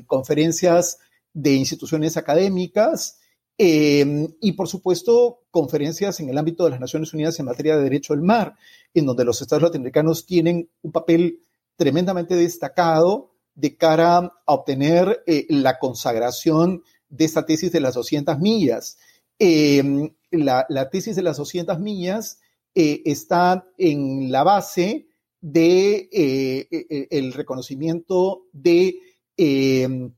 [0.08, 0.98] conferencias
[1.32, 3.18] de instituciones académicas,
[3.60, 7.82] Em, y por supuesto, conferencias en el ámbito de las Naciones Unidas en materia de
[7.82, 8.54] derecho del mar,
[8.94, 11.40] en donde los estados latinoamericanos tienen un papel
[11.74, 18.38] tremendamente destacado de cara a obtener eh, la consagración de esta tesis de las 200
[18.38, 18.96] millas.
[19.40, 22.38] Em, la, tesis de las 200 millas
[22.76, 25.08] eh, está en la base
[25.40, 29.00] de eh, el reconocimiento de
[29.36, 30.12] em,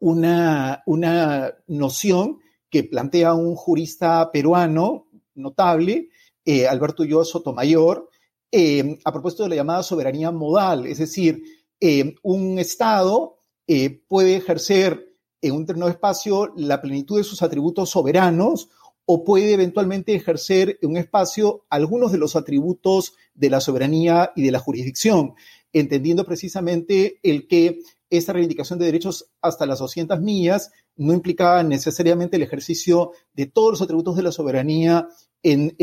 [0.00, 2.38] una, una noción
[2.70, 6.08] que plantea un jurista peruano notable,
[6.44, 8.08] eh, Alberto Ulloa Sotomayor,
[8.50, 11.42] eh, a propósito de la llamada soberanía modal, es decir,
[11.80, 13.36] eh, un Estado
[14.08, 18.70] puede ejercer en un determinado espacio la plenitud de sus atributos soberanos
[19.04, 24.42] o puede eventualmente ejercer en un espacio algunos de los atributos de la soberanía y
[24.42, 25.34] de la jurisdicción,
[25.72, 27.80] entendiendo precisamente el que
[28.10, 33.72] esta reivindicación de derechos hasta las 200 millas no implicaba necesariamente el ejercicio de todos
[33.72, 35.08] los atributos de la soberanía
[35.42, 35.76] en,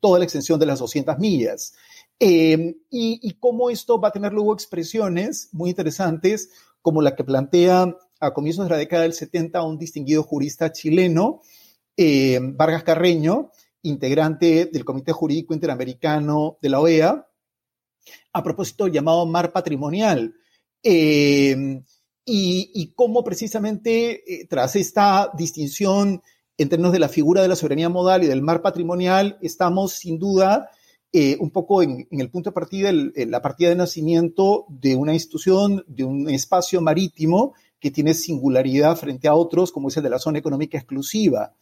[0.00, 1.74] toda la extensión de las 200 millas.
[2.18, 6.50] Eh, y, cómo esto va a tener luego expresiones muy interesantes,
[6.82, 11.40] como la que plantea a comienzos de la década del 70 un distinguido jurista chileno,
[11.96, 13.50] eh, Vargas Carreño,
[13.82, 17.29] integrante del Comité Jurídico Interamericano de la OEA,
[18.32, 20.34] a propósito llamado mar patrimonial.
[20.82, 21.82] Eh,
[22.24, 26.22] y, cómo precisamente eh, tras esta distinción
[26.56, 30.18] en términos de la figura de la soberanía modal y del mar patrimonial, estamos sin
[30.18, 30.70] duda
[31.12, 35.14] eh, un poco en, el punto de partida, en la partida de nacimiento de una
[35.14, 40.10] institución, de un espacio marítimo que tiene singularidad frente a otros, como es el de
[40.10, 41.54] la zona económica exclusiva.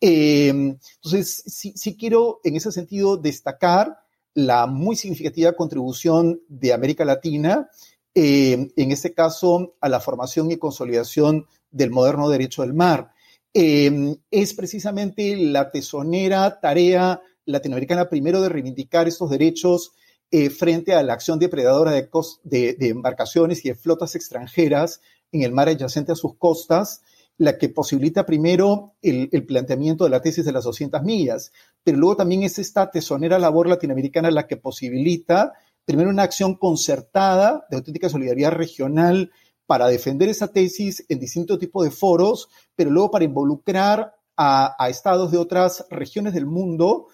[0.00, 4.02] Eh, entonces, sí quiero en ese sentido destacar
[4.34, 7.68] la muy significativa contribución de América Latina
[8.14, 13.12] eh, en este caso a la formación y consolidación del moderno derecho del mar.
[13.54, 19.92] Eh, es precisamente la tesonera tarea latinoamericana primero de reivindicar estos derechos
[20.30, 25.68] eh, frente a la acción depredadora de, embarcaciones y de flotas extranjeras en el mar
[25.68, 27.02] adyacente a sus costas,
[27.42, 32.16] la que posibilita primero el, planteamiento de la tesis de las 200 millas, pero luego
[32.16, 35.52] también es esta tesonera labor latinoamericana la que posibilita
[35.84, 39.32] primero una acción concertada de auténtica solidaridad regional
[39.66, 45.32] para defender esa tesis en distintos tipos de foros, pero luego para involucrar a, estados
[45.32, 47.08] de otras regiones del mundo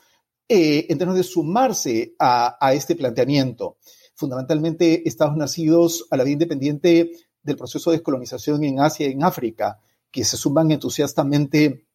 [0.47, 3.79] eh, en términos de sumarse a, este planteamiento.
[4.15, 7.13] Fundamentalmente, estados nacidos a la vida independiente
[7.43, 9.79] del proceso de descolonización en Asia y en África,
[10.11, 11.87] que se suman entusiastamente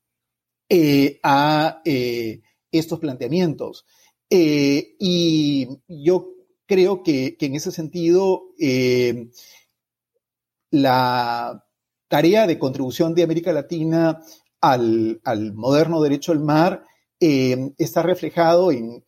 [1.24, 1.82] a
[2.72, 3.86] estos planteamientos.
[4.30, 6.30] y yo
[6.66, 8.44] creo que, en ese sentido
[10.72, 11.64] la
[12.08, 14.22] tarea de contribución de América Latina
[14.60, 15.22] al,
[15.54, 16.84] moderno derecho al mar
[17.20, 19.04] está reflejado en,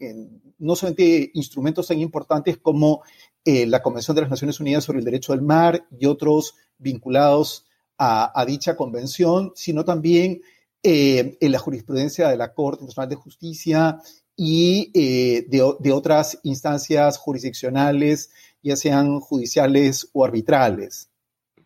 [0.59, 3.03] no solamente instrumentos tan importantes como
[3.43, 7.65] eh, la Convención de las Naciones Unidas sobre el Derecho del Mar y otros vinculados
[7.97, 10.41] a, dicha convención, sino también
[10.83, 13.97] eh, en la jurisprudencia de la Corte Internacional de Justicia
[14.35, 18.31] y eh, de, otras instancias jurisdiccionales,
[18.61, 21.09] ya sean judiciales o arbitrales.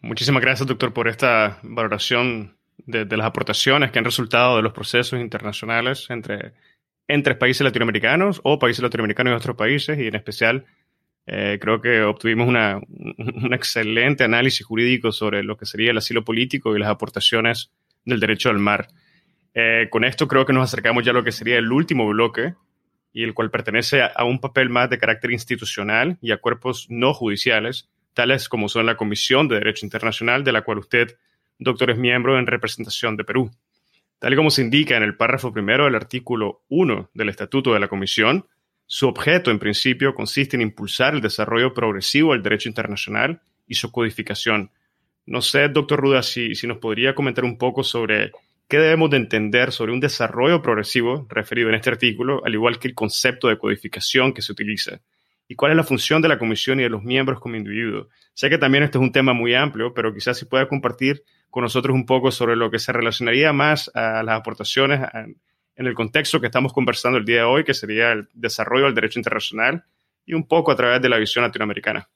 [0.01, 4.73] Muchísimas gracias, doctor, por esta valoración de, de las aportaciones que han resultado de los
[4.73, 6.53] procesos internacionales entre
[7.09, 10.65] entre países latinoamericanos o países latinoamericanos y otros países, y en especial
[11.31, 16.25] eh, creo que obtuvimos una, un excelente análisis jurídico sobre lo que sería el asilo
[16.25, 17.71] político y las aportaciones
[18.03, 18.87] del derecho al mar.
[19.53, 22.55] Eh, con esto creo que nos acercamos ya a lo que sería el último bloque,
[23.13, 27.13] y el cual pertenece a, un papel más de carácter institucional y a cuerpos no
[27.13, 31.17] judiciales, tales como son la Comisión de Derecho Internacional, de la cual usted,
[31.59, 33.51] doctor, es miembro en representación de Perú.
[34.17, 37.79] Tal y como se indica en el párrafo primero del artículo 1 del Estatuto de
[37.79, 38.45] la Comisión,
[38.91, 43.91] su objeto, en principio, consiste en impulsar el desarrollo progresivo del derecho internacional y su
[43.91, 44.71] codificación.
[45.27, 48.31] No sé, doctor Ruda, si, si nos podría comentar un poco sobre
[48.67, 52.87] qué debemos de entender sobre un desarrollo progresivo referido en este artículo, al igual que
[52.87, 54.99] el concepto de codificación que se utiliza.
[55.47, 58.07] ¿Y cuál es la función de la comisión y de los miembros como individuos?
[58.33, 61.61] Sé que también este es un tema muy amplio, pero quizás si pueda compartir con
[61.61, 65.01] nosotros un poco sobre lo que se relacionaría más a las aportaciones
[65.79, 68.95] en el contexto que estamos conversando el día de hoy, que sería el desarrollo del
[68.95, 69.85] derecho internacional
[70.25, 72.09] y un poco a través de la visión latinoamericana.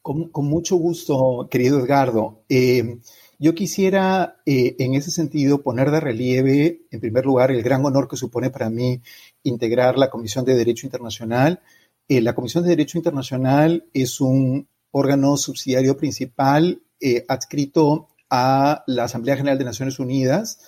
[0.00, 2.44] Con, mucho gusto, querido Edgardo.
[2.48, 2.98] Eh,
[3.38, 8.08] yo quisiera, eh, en ese sentido, poner de relieve, en primer lugar, el gran honor
[8.08, 9.02] que supone para mí
[9.42, 11.60] integrar la Comisión de Derecho Internacional.
[12.08, 16.80] Eh, la Comisión de Derecho Internacional es un órgano subsidiario principal
[17.28, 20.58] adscrito a la Asamblea General de Naciones Unidas.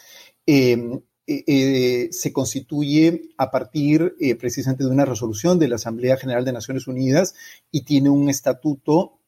[0.47, 6.17] Em, eh, eh, se constituye a partir eh, precisamente de una resolución de la Asamblea
[6.17, 7.37] General de Naciones Unidas
[7.71, 9.21] y tiene un estatuto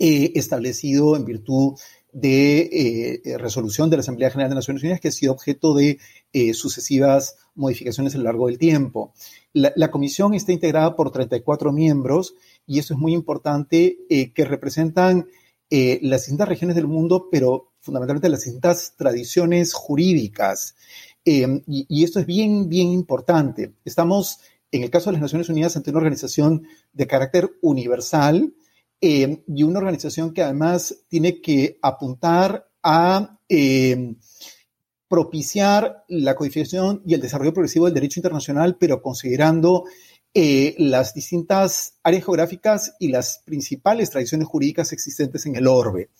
[0.00, 1.76] establecido en virtud
[2.12, 5.98] de resolución de la Asamblea General de Naciones Unidas que ha sido objeto de
[6.54, 9.12] sucesivas modificaciones a lo largo del tiempo.
[9.52, 15.26] La, la, comisión está integrada por 34 miembros y eso es muy importante, que representan
[15.68, 20.76] las distintas regiones del mundo, pero fundamentalmente las distintas tradiciones jurídicas.
[21.30, 23.74] Eh, y, esto es bien, bien importante.
[23.84, 24.38] Estamos,
[24.72, 28.54] en el caso de las Naciones Unidas, ante una organización de carácter universal
[29.02, 33.38] eh, y una organización que además tiene que apuntar a
[35.06, 39.84] propiciar la codificación y el desarrollo progresivo del derecho internacional, pero considerando
[40.40, 46.10] eh, las distintas áreas geográficas y las principales tradiciones jurídicas existentes en el orbe.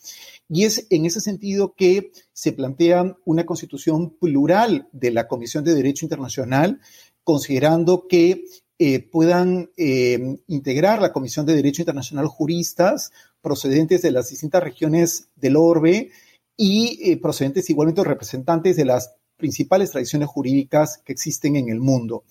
[0.49, 5.73] Y es en ese sentido que se plantea una constitución plural de la Comisión de
[5.73, 6.81] Derecho Internacional,
[7.23, 8.43] considerando que
[8.77, 15.29] eh, puedan eh, integrar la Comisión de Derecho Internacional juristas procedentes de las distintas regiones
[15.37, 16.11] del orbe
[16.57, 22.25] y procedentes igualmente representantes de las principales tradiciones jurídicas que existen en el mundo.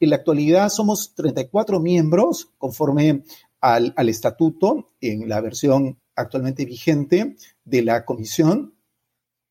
[0.00, 3.22] En la actualidad somos 34 miembros conforme
[3.60, 8.74] al, estatuto en la versión actualmente vigente de la comisión.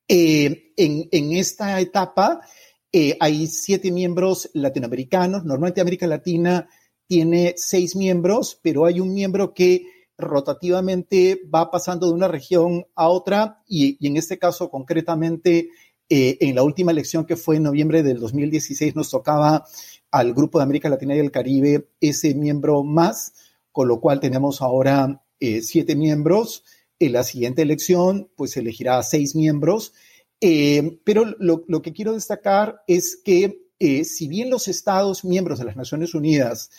[0.08, 2.42] Eh, en, esta etapa
[2.92, 5.46] eh, hay siete miembros latinoamericanos.
[5.46, 6.68] Normalmente América Latina
[7.08, 9.86] tiene seis miembros, pero hay un miembro que
[10.18, 15.70] rotativamente va pasando de una región a otra y, y en este caso concretamente
[16.10, 19.66] eh, en la última elección que fue en noviembre del 2016 nos tocaba
[20.12, 23.34] al Grupo de América Latina y el Caribe ese miembro más,
[23.72, 26.64] con lo cual tenemos ahora eh, siete miembros.
[27.00, 29.94] En la siguiente elección, pues elegirá seis miembros.
[30.40, 33.62] Eh, pero lo, lo, que quiero destacar es que
[34.06, 36.70] si bien los estados miembros de las Naciones Unidas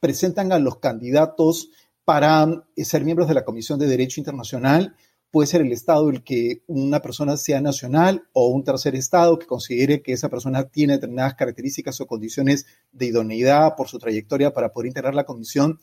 [0.00, 1.70] presentan a los candidatos
[2.04, 4.96] para ser miembros de la Comisión de Derecho Internacional,
[5.30, 9.46] puede ser el Estado el que una persona sea nacional o un tercer Estado que
[9.46, 14.72] considere que esa persona tiene determinadas características o condiciones de idoneidad por su trayectoria para
[14.72, 15.78] poder integrar la comisión.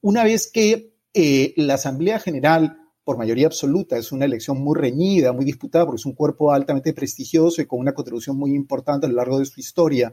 [0.00, 5.32] Una vez que eh, la Asamblea General, por mayoría absoluta, es una elección muy reñida,
[5.32, 9.08] muy disputada, porque es un cuerpo altamente prestigioso y con una contribución muy importante a
[9.08, 10.12] lo largo de su historia,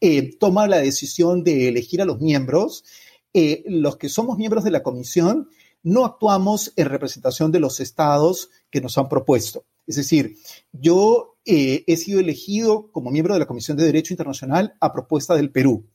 [0.00, 2.84] eh, toma la decisión de elegir a los miembros.
[3.32, 5.48] Eh, los que somos miembros de la comisión
[5.84, 9.64] no actuamos en representación de los estados que nos han propuesto.
[9.86, 10.36] Es decir,
[10.72, 15.36] yo eh, he sido elegido como miembro de la Comisión de Derecho Internacional a propuesta
[15.36, 15.86] del Perú.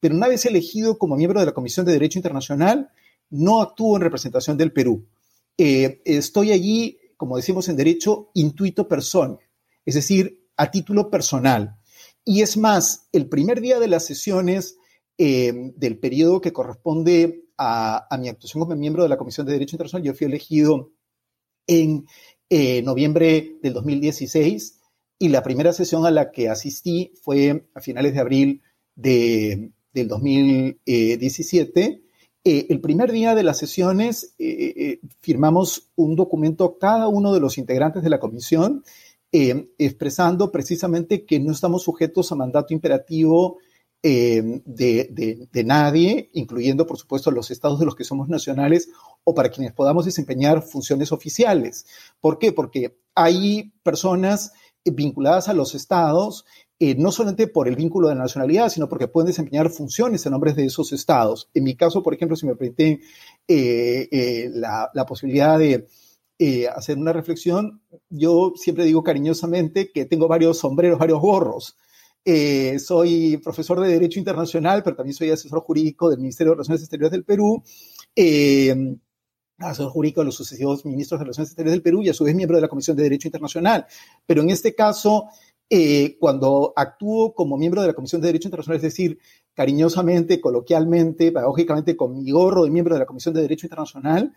[0.00, 2.90] Pero una vez elegido como miembro de la Comisión de Derecho Internacional,
[3.30, 5.06] no actúo en representación del Perú.
[5.58, 9.38] Eh, estoy allí, como decimos en derecho, intuito persona,
[9.84, 11.76] es decir, a título personal.
[12.24, 14.78] Y es más, el primer día de las sesiones
[15.16, 19.76] eh, del periodo que corresponde a, mi actuación como miembro de la Comisión de Derecho
[19.76, 20.90] Internacional, yo fui elegido
[21.68, 22.06] en
[22.50, 24.80] eh, noviembre del 2016
[25.20, 28.62] y la primera sesión a la que asistí fue a finales de abril
[28.96, 32.02] de, del 2017.
[32.42, 34.34] Eh, el primer día de las sesiones
[35.20, 38.82] firmamos un documento cada uno de los integrantes de la comisión
[39.30, 43.58] expresando precisamente que no estamos sujetos a mandato imperativo
[44.06, 48.90] eh, de, nadie, incluyendo, por supuesto, los estados de los que somos nacionales
[49.24, 51.86] o para quienes podamos desempeñar funciones oficiales.
[52.20, 52.52] ¿Por qué?
[52.52, 54.52] Porque hay personas
[54.84, 56.44] vinculadas a los estados,
[56.78, 60.52] eh, no solamente por el vínculo de nacionalidad, sino porque pueden desempeñar funciones en nombre
[60.52, 61.48] de esos estados.
[61.54, 63.00] En mi caso, por ejemplo, si me permiten
[63.48, 65.88] eh, la, la, posibilidad de
[66.76, 67.80] hacer una reflexión,
[68.10, 71.78] yo siempre digo cariñosamente que tengo varios sombreros, varios gorros.
[72.24, 76.80] Eh, soy profesor de Derecho Internacional, pero también soy asesor jurídico del Ministerio de Relaciones
[76.80, 77.62] Exteriores del Perú,
[78.16, 78.74] eh,
[79.58, 82.34] asesor jurídico de los sucesivos ministros de Relaciones Exteriores del Perú y a su vez
[82.34, 83.86] miembro de la Comisión de Derecho Internacional.
[84.24, 85.26] Pero en este caso,
[85.68, 89.18] eh, cuando actúo como miembro de la Comisión de Derecho Internacional, es decir,
[89.52, 94.32] cariñosamente, coloquialmente, pedagógicamente, con mi gorro de miembro de la Comisión de Derecho Internacional,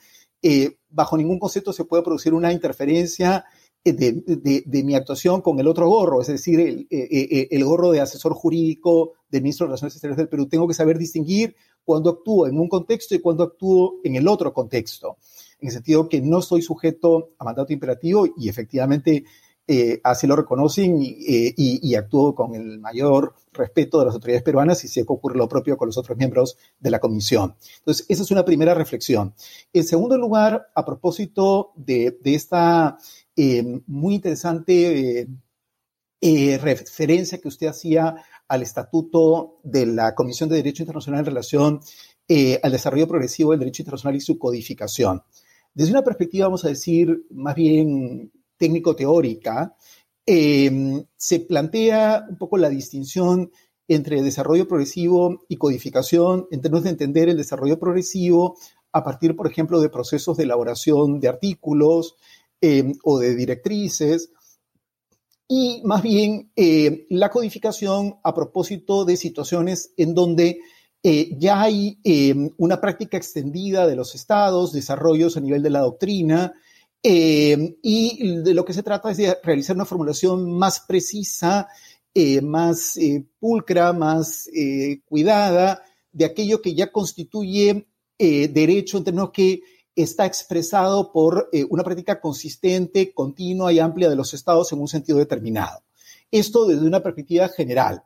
[0.90, 3.46] bajo ningún concepto se puede producir una interferencia
[3.94, 8.02] de, mi actuación con el otro gorro, es decir, el, eh, eh, el, gorro de
[8.02, 10.48] asesor jurídico del ministro de Relaciones Exteriores del Perú.
[10.48, 14.54] Tengo que saber distinguir cuando actúo en un contexto y cuando actúo en el otro
[14.54, 15.18] contexto,
[15.60, 19.24] en el sentido que no estoy sujeto a mandato imperativo y efectivamente
[19.70, 24.88] eh, así lo reconocen y, actúo con el mayor respeto de las autoridades peruanas y
[24.88, 27.56] si ocurre lo propio con los otros miembros de la comisión.
[27.80, 29.34] Entonces, esa es una primera reflexión.
[29.74, 32.98] En segundo lugar, a propósito de, de esta
[33.40, 35.28] eh, muy interesante eh,
[36.22, 38.16] eh, referencia que usted hacía
[38.48, 41.80] al estatuto de la Comisión de Derecho Internacional en relación
[42.62, 45.22] al desarrollo progresivo del derecho internacional y su codificación.
[45.74, 49.78] Desde una perspectiva, vamos a decir, más bien técnico-teórica,
[50.26, 53.50] se plantea un poco la distinción
[53.88, 58.58] entre desarrollo progresivo y codificación en términos de entender el desarrollo progresivo
[58.92, 62.18] a partir, por ejemplo, de procesos de elaboración de artículos,
[62.60, 64.32] eh, o de directrices,
[65.48, 70.60] y más bien eh, la codificación a propósito de situaciones en donde
[71.04, 72.00] eh, ya hay
[72.58, 76.54] una práctica extendida de los estados, desarrollos a nivel de la doctrina,
[77.04, 81.68] y de lo que se trata es de realizar una formulación más precisa,
[82.42, 83.00] más
[83.40, 84.50] pulcra, más
[85.06, 87.88] cuidada de aquello que ya constituye
[88.18, 89.62] derecho en términos que
[89.98, 94.88] está expresado por eh, una práctica consistente, continua y amplia de los estados en un
[94.88, 95.82] sentido determinado.
[96.30, 98.04] Esto desde una perspectiva general.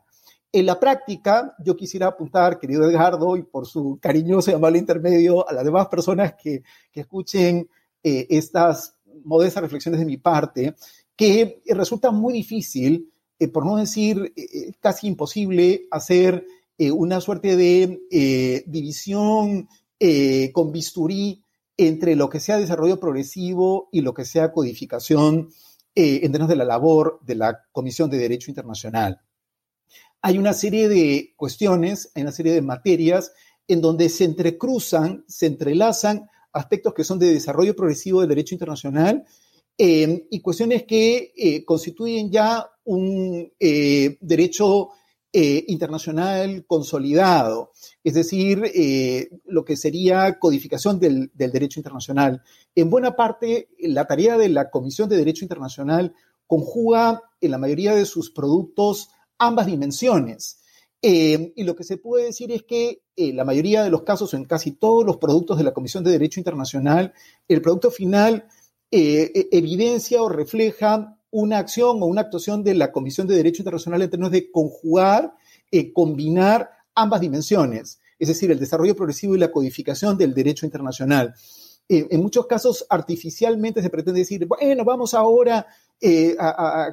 [0.53, 5.47] En la práctica, yo quisiera apuntar, querido Edgardo, y por su cariñoso y amable intermedio,
[5.47, 6.63] a las demás personas que,
[6.93, 7.69] escuchen
[8.03, 10.75] eh, estas modestas reflexiones de mi parte,
[11.15, 14.33] que resulta muy difícil, eh, por no decir
[14.79, 16.45] casi imposible, hacer
[16.77, 19.69] una suerte de división
[20.51, 21.43] con bisturí
[21.87, 25.49] entre lo que sea desarrollo progresivo y lo que sea codificación
[25.95, 29.21] eh, en términos de la labor de la Comisión de Derecho Internacional.
[30.21, 33.33] Hay una serie de cuestiones, hay una serie de materias
[33.67, 39.25] en donde se entrecruzan, se entrelazan aspectos que son de desarrollo progresivo del derecho internacional
[39.75, 44.89] eh, y cuestiones que eh, constituyen ya un derecho
[45.33, 47.71] eh, internacional consolidado,
[48.03, 52.41] es decir, eh, lo que sería codificación del, derecho internacional.
[52.75, 56.13] En buena parte, la tarea de la Comisión de Derecho Internacional
[56.47, 60.59] conjuga en la mayoría de sus productos ambas dimensiones.
[61.01, 64.33] Eh, y lo que se puede decir es que en la mayoría de los casos,
[64.33, 67.13] en casi todos los productos de la Comisión de Derecho Internacional,
[67.47, 68.49] el producto final
[68.91, 74.01] e-, evidencia o refleja una acción o una actuación de la Comisión de Derecho Internacional
[74.01, 75.33] en términos de conjugar,
[75.71, 81.33] eh, combinar ambas dimensiones, es decir, el desarrollo progresivo y la codificación del derecho internacional.
[81.87, 85.65] Eh, en muchos casos, artificialmente se pretende decir, bueno, vamos ahora
[85.99, 86.35] eh,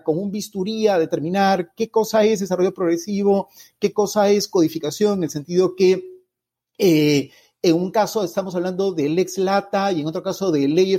[0.04, 3.48] con un bisturí a determinar qué cosa es desarrollo progresivo,
[3.78, 6.14] qué cosa es codificación, en el sentido que
[7.60, 10.94] en un caso estamos hablando de lex lata y en otro caso de ley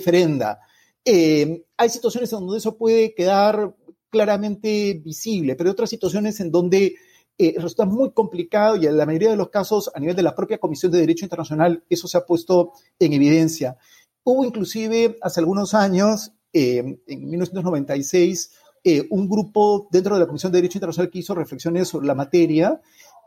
[1.04, 1.64] eferenda.
[1.78, 3.76] hay situaciones en donde eso puede quedar
[4.10, 6.96] claramente visible, pero hay otras situaciones en donde
[7.42, 10.36] eh, resulta muy complicado y en la mayoría de los casos a nivel de la
[10.36, 13.78] propia Comisión de Derecho Internacional eso se ha puesto en evidencia.
[14.24, 18.52] Hubo inclusive hace algunos años, eh, en 1996,
[18.84, 22.16] eh, un grupo dentro de la Comisión de Derecho Internacional que hizo reflexiones sobre la
[22.16, 22.82] materia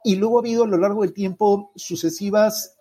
[0.04, 2.76] y luego ha habido a lo largo del tiempo sucesivas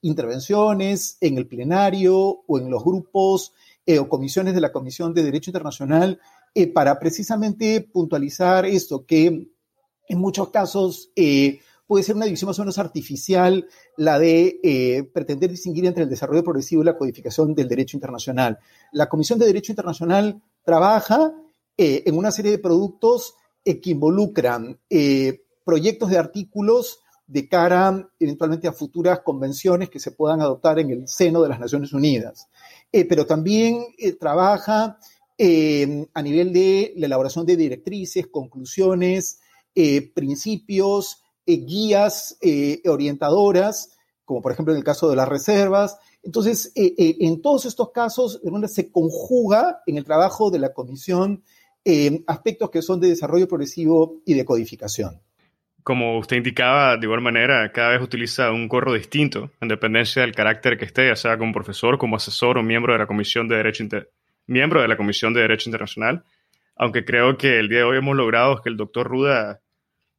[0.00, 3.52] intervenciones en el plenario o en los grupos
[3.86, 6.18] o comisiones de la Comisión de Derecho Internacional
[6.54, 9.48] eh, para precisamente puntualizar esto, que
[10.08, 13.66] en muchos casos eh, puede ser una división más o menos artificial
[13.96, 18.58] la de eh, pretender distinguir entre el desarrollo progresivo y la codificación del derecho internacional.
[18.92, 21.32] La Comisión de Derecho Internacional trabaja
[21.76, 23.34] en una serie de productos
[23.64, 24.78] que involucran
[25.64, 31.08] proyectos de artículos de cara eventualmente a futuras convenciones que se puedan adoptar en el
[31.08, 32.48] seno de las Naciones Unidas.
[32.90, 33.84] pero también
[34.20, 34.98] trabaja
[35.36, 39.40] eh, a nivel de la elaboración de directrices, conclusiones,
[39.74, 42.38] eh, principios, eh, guías
[42.86, 43.90] orientadoras,
[44.24, 45.98] como por ejemplo en el caso de las reservas.
[46.22, 51.42] Entonces, en todos estos casos, se conjuga en el trabajo de la comisión
[52.26, 55.20] aspectos que son de desarrollo progresivo y de codificación.
[55.84, 60.34] Como usted indicaba, de igual manera, cada vez utiliza un gorro distinto, en dependencia del
[60.34, 63.56] carácter que esté, ya sea como profesor, como asesor o miembro de la Comisión de
[63.56, 64.10] Derecho Inter
[64.46, 66.24] miembro de la Comisión de Derecho Internacional,
[66.76, 69.60] aunque creo que el día de hoy hemos logrado que el doctor Ruda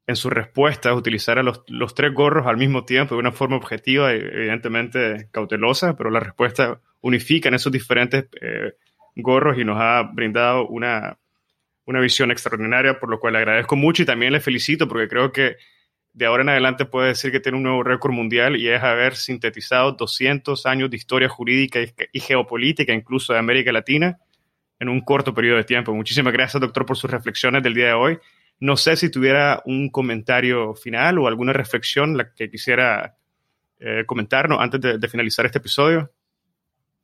[0.08, 4.14] en su respuesta utilizara los, los, tres gorros al mismo tiempo de una forma objetiva
[4.14, 8.74] y evidentemente cautelosa, pero la respuesta unifica en esos diferentes eh,
[9.16, 11.18] gorros y nos ha brindado una,
[11.86, 15.32] una visión extraordinaria, por lo cual le agradezco mucho y también le felicito porque creo
[15.32, 15.58] que
[16.16, 19.18] de ahora en adelante puede decir que tiene un nuevo récord mundial y es haber
[19.18, 21.80] sintetizado 200 años de historia jurídica
[22.12, 24.18] y, geopolítica, incluso de América Latina,
[24.80, 25.94] en un corto periodo de tiempo.
[25.94, 28.18] Muchísimas gracias, doctor, por sus reflexiones del día de hoy.
[28.62, 33.18] No sé si tuviera un comentario final o alguna reflexión la que quisiera
[33.78, 36.14] eh, comentarnos antes de, finalizar este episodio.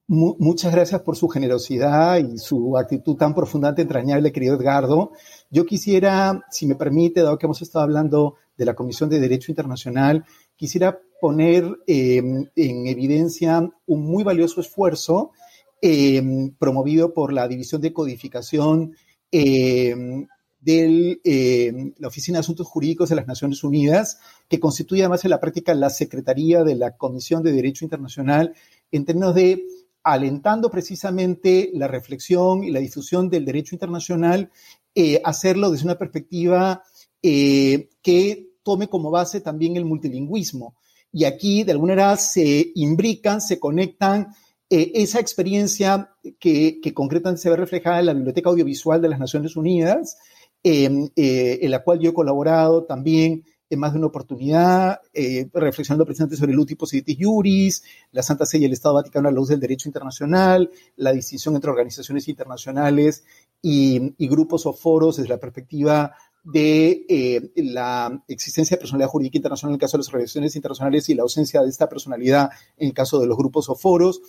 [0.07, 5.11] Muchas gracias por su generosidad y su actitud tan profundamente entrañable, querido Edgardo.
[5.49, 9.53] Yo quisiera, si me permite, dado que hemos estado hablando de la Comisión de Derecho
[9.53, 10.25] Internacional,
[10.57, 15.31] quisiera poner em, en evidencia un muy valioso esfuerzo
[15.81, 18.95] em, promovido por la División de Codificación
[19.31, 20.27] em,
[20.59, 24.19] de la Oficina de Asuntos Jurídicos de las Naciones Unidas,
[24.49, 28.53] que constituye además en la práctica la Secretaría de la Comisión de Derecho Internacional
[28.91, 29.63] en términos de
[30.03, 34.49] alentando precisamente la reflexión y la difusión del derecho internacional,
[34.95, 36.83] eh, hacerlo desde una perspectiva
[37.21, 40.75] eh, que tome como base también el multilingüismo.
[41.13, 44.33] Y aquí, de alguna manera, se imbrican, se conectan
[44.69, 49.19] eh, esa experiencia que, que, concretamente se ve reflejada en la Biblioteca Audiovisual de las
[49.19, 50.17] Naciones Unidas,
[50.63, 56.35] en la cual yo he colaborado también en más de una oportunidad, eh, reflexionando precisamente
[56.35, 59.48] sobre el uti possidetis juris, la Santa Sede y el Estado Vaticano a la luz
[59.48, 63.23] del derecho internacional, la distinción entre organizaciones internacionales
[63.61, 69.38] y, y grupos o foros desde la perspectiva de eh, la existencia de personalidad jurídica
[69.38, 72.89] internacional en el caso de las organizaciones internacionales y la ausencia de esta personalidad en
[72.89, 74.22] el caso de los grupos o foros.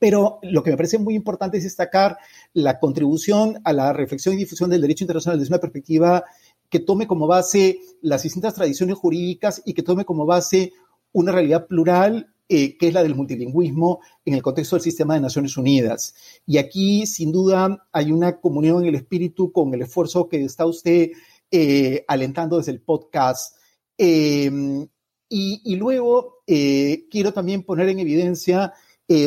[0.00, 2.18] Pero lo que me parece muy importante es destacar
[2.52, 6.24] la contribución a la reflexión y difusión del derecho internacional desde una perspectiva
[6.68, 10.72] que tome como base las distintas tradiciones jurídicas y que tome como base
[11.12, 15.22] una realidad plural eh, que es la del multilingüismo en el contexto del sistema de
[15.22, 16.14] Naciones Unidas.
[16.46, 20.66] Y aquí, sin duda, hay una comunión en el espíritu con el esfuerzo que está
[20.66, 21.12] usted
[21.50, 23.56] eh, alentando desde el podcast.
[23.96, 24.86] Em,
[25.30, 28.74] y, luego eh, quiero también poner en evidencia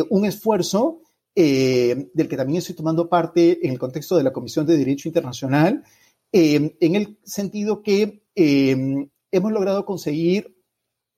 [0.09, 1.01] un esfuerzo
[1.35, 5.83] del que también estoy tomando parte en el contexto de la Comisión de Derecho Internacional,
[6.31, 10.57] em, en el sentido que em, hemos logrado conseguir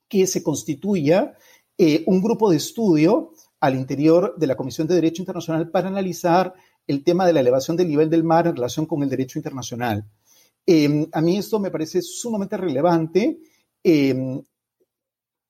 [0.08, 1.36] que se constituya
[2.08, 3.32] un grupo de estudio
[3.62, 6.54] al interior de la Comisión de Derecho Internacional para analizar
[6.88, 10.06] el tema de la elevación del nivel del mar en relación con el derecho internacional.
[10.66, 13.40] Em, a mí esto me parece sumamente relevante.
[13.84, 14.42] Em,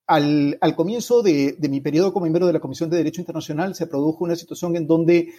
[0.07, 4.23] al, comienzo de, mi periodo como miembro de la Comisión de Derecho Internacional se produjo
[4.23, 5.29] una situación en donde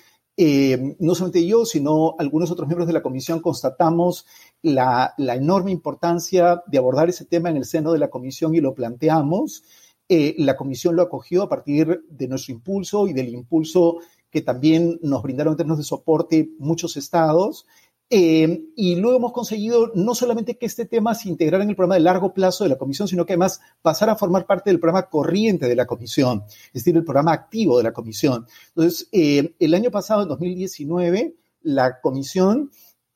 [0.43, 4.25] em, no solamente yo, sino algunos otros miembros de la Comisión constatamos
[4.63, 8.75] la, enorme importancia de abordar ese tema en el seno de la Comisión y lo
[8.75, 9.65] planteamos.
[10.09, 13.99] Eh, la Comisión lo acogió a partir de nuestro impulso y del impulso
[14.31, 17.67] que también nos brindaron en términos de soporte muchos estados
[18.13, 21.95] Eh, y luego hemos conseguido no solamente que este tema se integrara en el programa
[21.95, 25.09] de largo plazo de la comisión, sino que además pasara a formar parte del programa
[25.09, 28.47] corriente de la comisión, es decir, el programa activo de la comisión.
[28.75, 32.73] Entonces, eh, el año pasado, en 2019, la comisión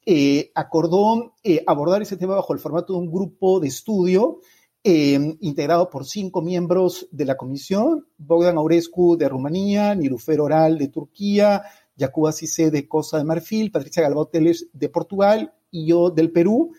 [0.07, 1.35] eh, acordó
[1.67, 4.41] abordar ese tema bajo el formato de un grupo de estudio
[4.87, 11.63] integrado por cinco miembros de la comisión, Bogdan Aurescu de Rumanía, Nilufer Oral de Turquía,
[11.97, 16.73] Yacuba Cissé de Costa de Marfil, Patricia Galbao Teles de Portugal y yo del Perú.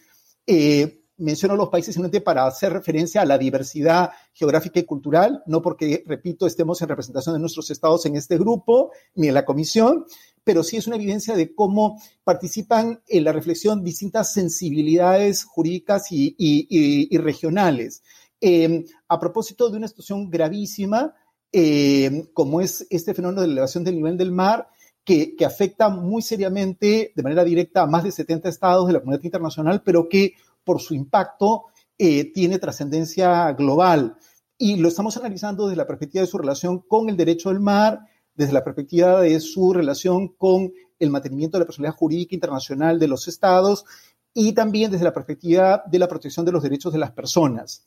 [0.48, 5.62] Eh, menciono los países simplemente para hacer referencia a la diversidad geográfica y cultural, no
[5.62, 10.06] porque, repito, estemos en representación de nuestros estados en este grupo ni en la comisión,
[10.44, 17.18] pero sí es una evidencia de cómo participan en la reflexión distintas sensibilidades jurídicas y,
[17.18, 18.04] regionales.
[18.42, 21.16] Eh, a propósito de una situación gravísima,
[21.52, 24.68] eh, como es este fenómeno de elevación del nivel del mar,
[25.06, 29.24] que, afecta muy seriamente, de manera directa, a más de 70 estados de la comunidad
[29.24, 30.34] internacional, pero que
[30.64, 31.66] por su impacto
[31.98, 34.18] eh, tiene trascendencia global.
[34.58, 38.00] Y lo estamos analizando desde la perspectiva de su relación con el derecho del mar,
[38.34, 43.08] desde la perspectiva de su relación con el mantenimiento de la personalidad jurídica internacional de
[43.08, 43.86] los estados
[44.34, 47.86] y también desde la perspectiva de la protección de los derechos de las personas.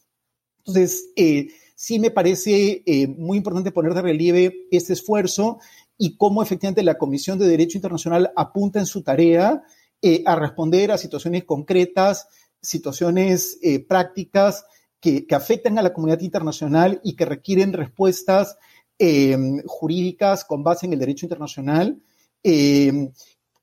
[0.58, 5.58] Entonces, eh, sí me parece eh, muy importante poner de relieve este esfuerzo
[5.98, 9.62] y cómo efectivamente la Comisión de Derecho Internacional apunta en su tarea
[10.00, 12.28] eh, a responder a situaciones concretas,
[12.62, 14.64] situaciones eh, prácticas
[15.00, 18.56] que, afectan a la comunidad internacional y que requieren respuestas
[18.98, 22.00] em, jurídicas con base en el derecho internacional,
[22.44, 23.12] em,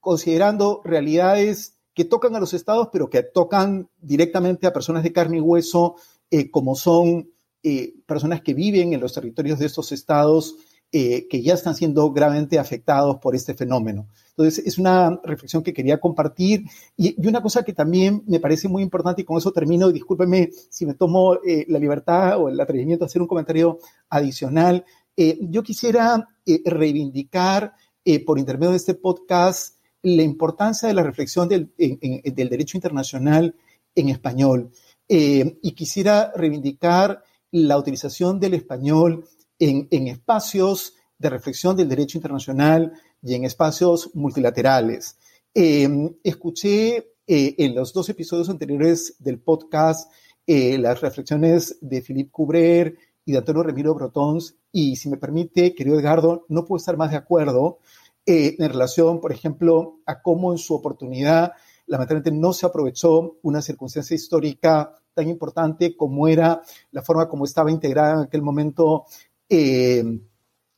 [0.02, 5.38] considerando realidades que tocan a los estados, pero que tocan directamente a personas de carne
[5.38, 5.95] y hueso,
[6.30, 7.32] eh, como son
[8.06, 10.56] personas que viven en los territorios de estos estados
[10.98, 14.08] eh, que ya están siendo gravemente afectados por este fenómeno.
[14.30, 16.64] Entonces, es una reflexión que quería compartir
[16.96, 20.86] y, una cosa que también me parece muy importante, y con eso termino, discúlpeme si
[20.86, 24.86] me tomo eh, la libertad o el atrevimiento de hacer un comentario adicional.
[25.18, 26.30] Eh, yo quisiera
[26.64, 27.74] reivindicar
[28.26, 33.54] por intermedio de este podcast la importancia de la reflexión del derecho internacional
[33.96, 34.72] en español.
[35.10, 39.26] y quisiera reivindicar la utilización del español
[39.60, 45.18] en, espacios de reflexión del derecho internacional y en espacios multilaterales.
[45.53, 50.11] Em, escuché eh, en los dos episodios anteriores del podcast
[50.45, 55.73] eh, las reflexiones de Philippe Cubrer y de Antonio Remiro Brotons, y si me permite,
[55.73, 57.80] querido Edgardo, no puedo estar más de acuerdo
[58.26, 61.53] eh, en relación, por ejemplo, a cómo en su oportunidad
[61.88, 66.61] lamentablemente no se aprovechó una circunstancia histórica tan importante como era
[66.91, 69.06] la forma como estaba integrada en aquel momento
[69.50, 70.04] eh,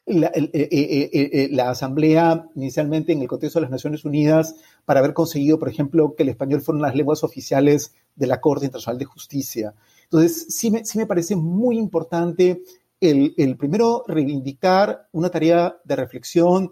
[0.06, 5.14] la, eh, eh, la, Asamblea inicialmente en el contexto de las Naciones Unidas para haber
[5.14, 9.06] conseguido, por ejemplo, que el español fueran las lenguas oficiales de la Corte Internacional de
[9.06, 9.74] Justicia.
[10.04, 12.62] Entonces, sí me, sí me parece muy importante
[13.02, 16.72] el, primero reivindicar una tarea de reflexión,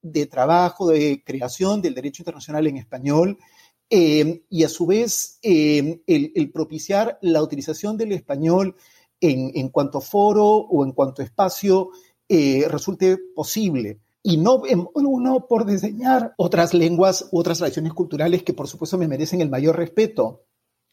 [0.00, 3.38] de trabajo, de creación del derecho internacional en español
[3.90, 8.74] y a su vez el propiciar la utilización del español
[9.20, 11.90] en, cuanto foro o en cuanto espacio
[12.28, 14.00] eh, resulte posible.
[14.22, 14.62] Y no
[14.94, 19.50] uno por diseñar otras lenguas u otras tradiciones culturales que por supuesto me merecen el
[19.50, 20.44] mayor respeto,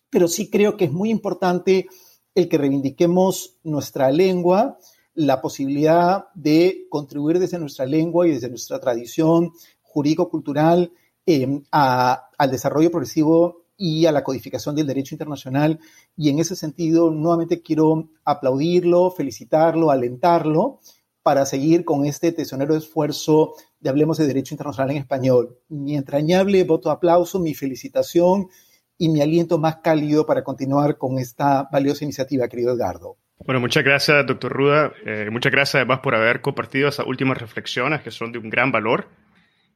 [0.10, 1.88] pero sí creo que es muy importante
[2.36, 4.78] el que reivindiquemos nuestra lengua,
[5.14, 10.94] la posibilidad de contribuir desde nuestra lengua y desde nuestra tradición jurídico-cultural
[11.26, 15.80] eh, al desarrollo progresivo y a la codificación del derecho internacional.
[16.16, 20.80] Y en ese sentido, nuevamente quiero aplaudirlo, felicitarlo, alentarlo
[21.24, 25.58] para seguir con este tesonero esfuerzo de Hablemos de Derecho Internacional en Español.
[25.68, 28.50] Mi entrañable voto de aplauso, mi felicitación
[29.00, 33.18] y mi aliento más cálido para continuar con esta valiosa iniciativa, querido Edgardo.
[33.44, 34.92] Bueno, muchas gracias, doctor Ruda.
[35.08, 38.72] Eh, muchas gracias además por haber compartido esas últimas reflexiones que son de un gran
[38.72, 39.08] valor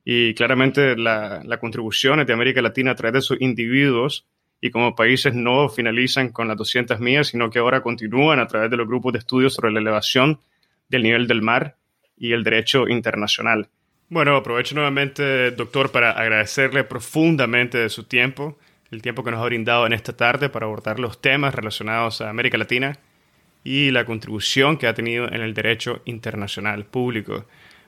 [0.06, 4.26] y claramente la, la contribución de América Latina a través de sus individuos
[4.61, 8.69] y como países no finalizan con las 200 millas, sino que ahora continúan a través
[8.72, 10.40] de los grupos de estudios sobre la elevación
[10.88, 11.76] del nivel del mar
[12.18, 13.68] y el derecho internacional.
[14.07, 18.57] Bueno, aprovecho nuevamente, doctor, para agradecerle profundamente de su tiempo,
[18.91, 22.30] el tiempo que nos ha brindado en esta tarde para abordar los temas relacionados a
[22.30, 22.99] América Latina
[23.64, 27.45] y la contribución que ha tenido en el derecho internacional público.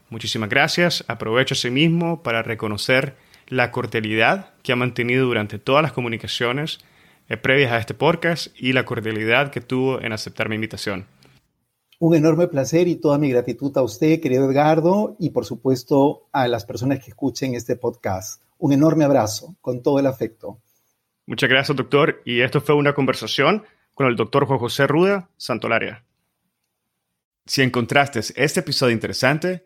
[0.09, 1.03] Muchísimas gracias.
[1.07, 3.15] Aprovecho mismo para reconocer
[3.47, 6.79] la cordialidad que ha mantenido durante todas las comunicaciones
[7.29, 11.05] eh, previas a este podcast y la cordialidad que tuvo en aceptar mi invitación.
[11.99, 16.47] Un enorme placer y toda mi gratitud a usted, querido Edgardo, y por supuesto a
[16.47, 18.43] las personas que escuchen este podcast.
[18.59, 20.59] Un enorme abrazo, con todo el afecto.
[21.25, 22.21] Muchas gracias, doctor.
[22.23, 23.63] Y esto fue una conversación
[23.93, 26.05] con el doctor Juan José Ruda Santolaria.
[27.45, 29.65] Si encontraste este episodio interesante,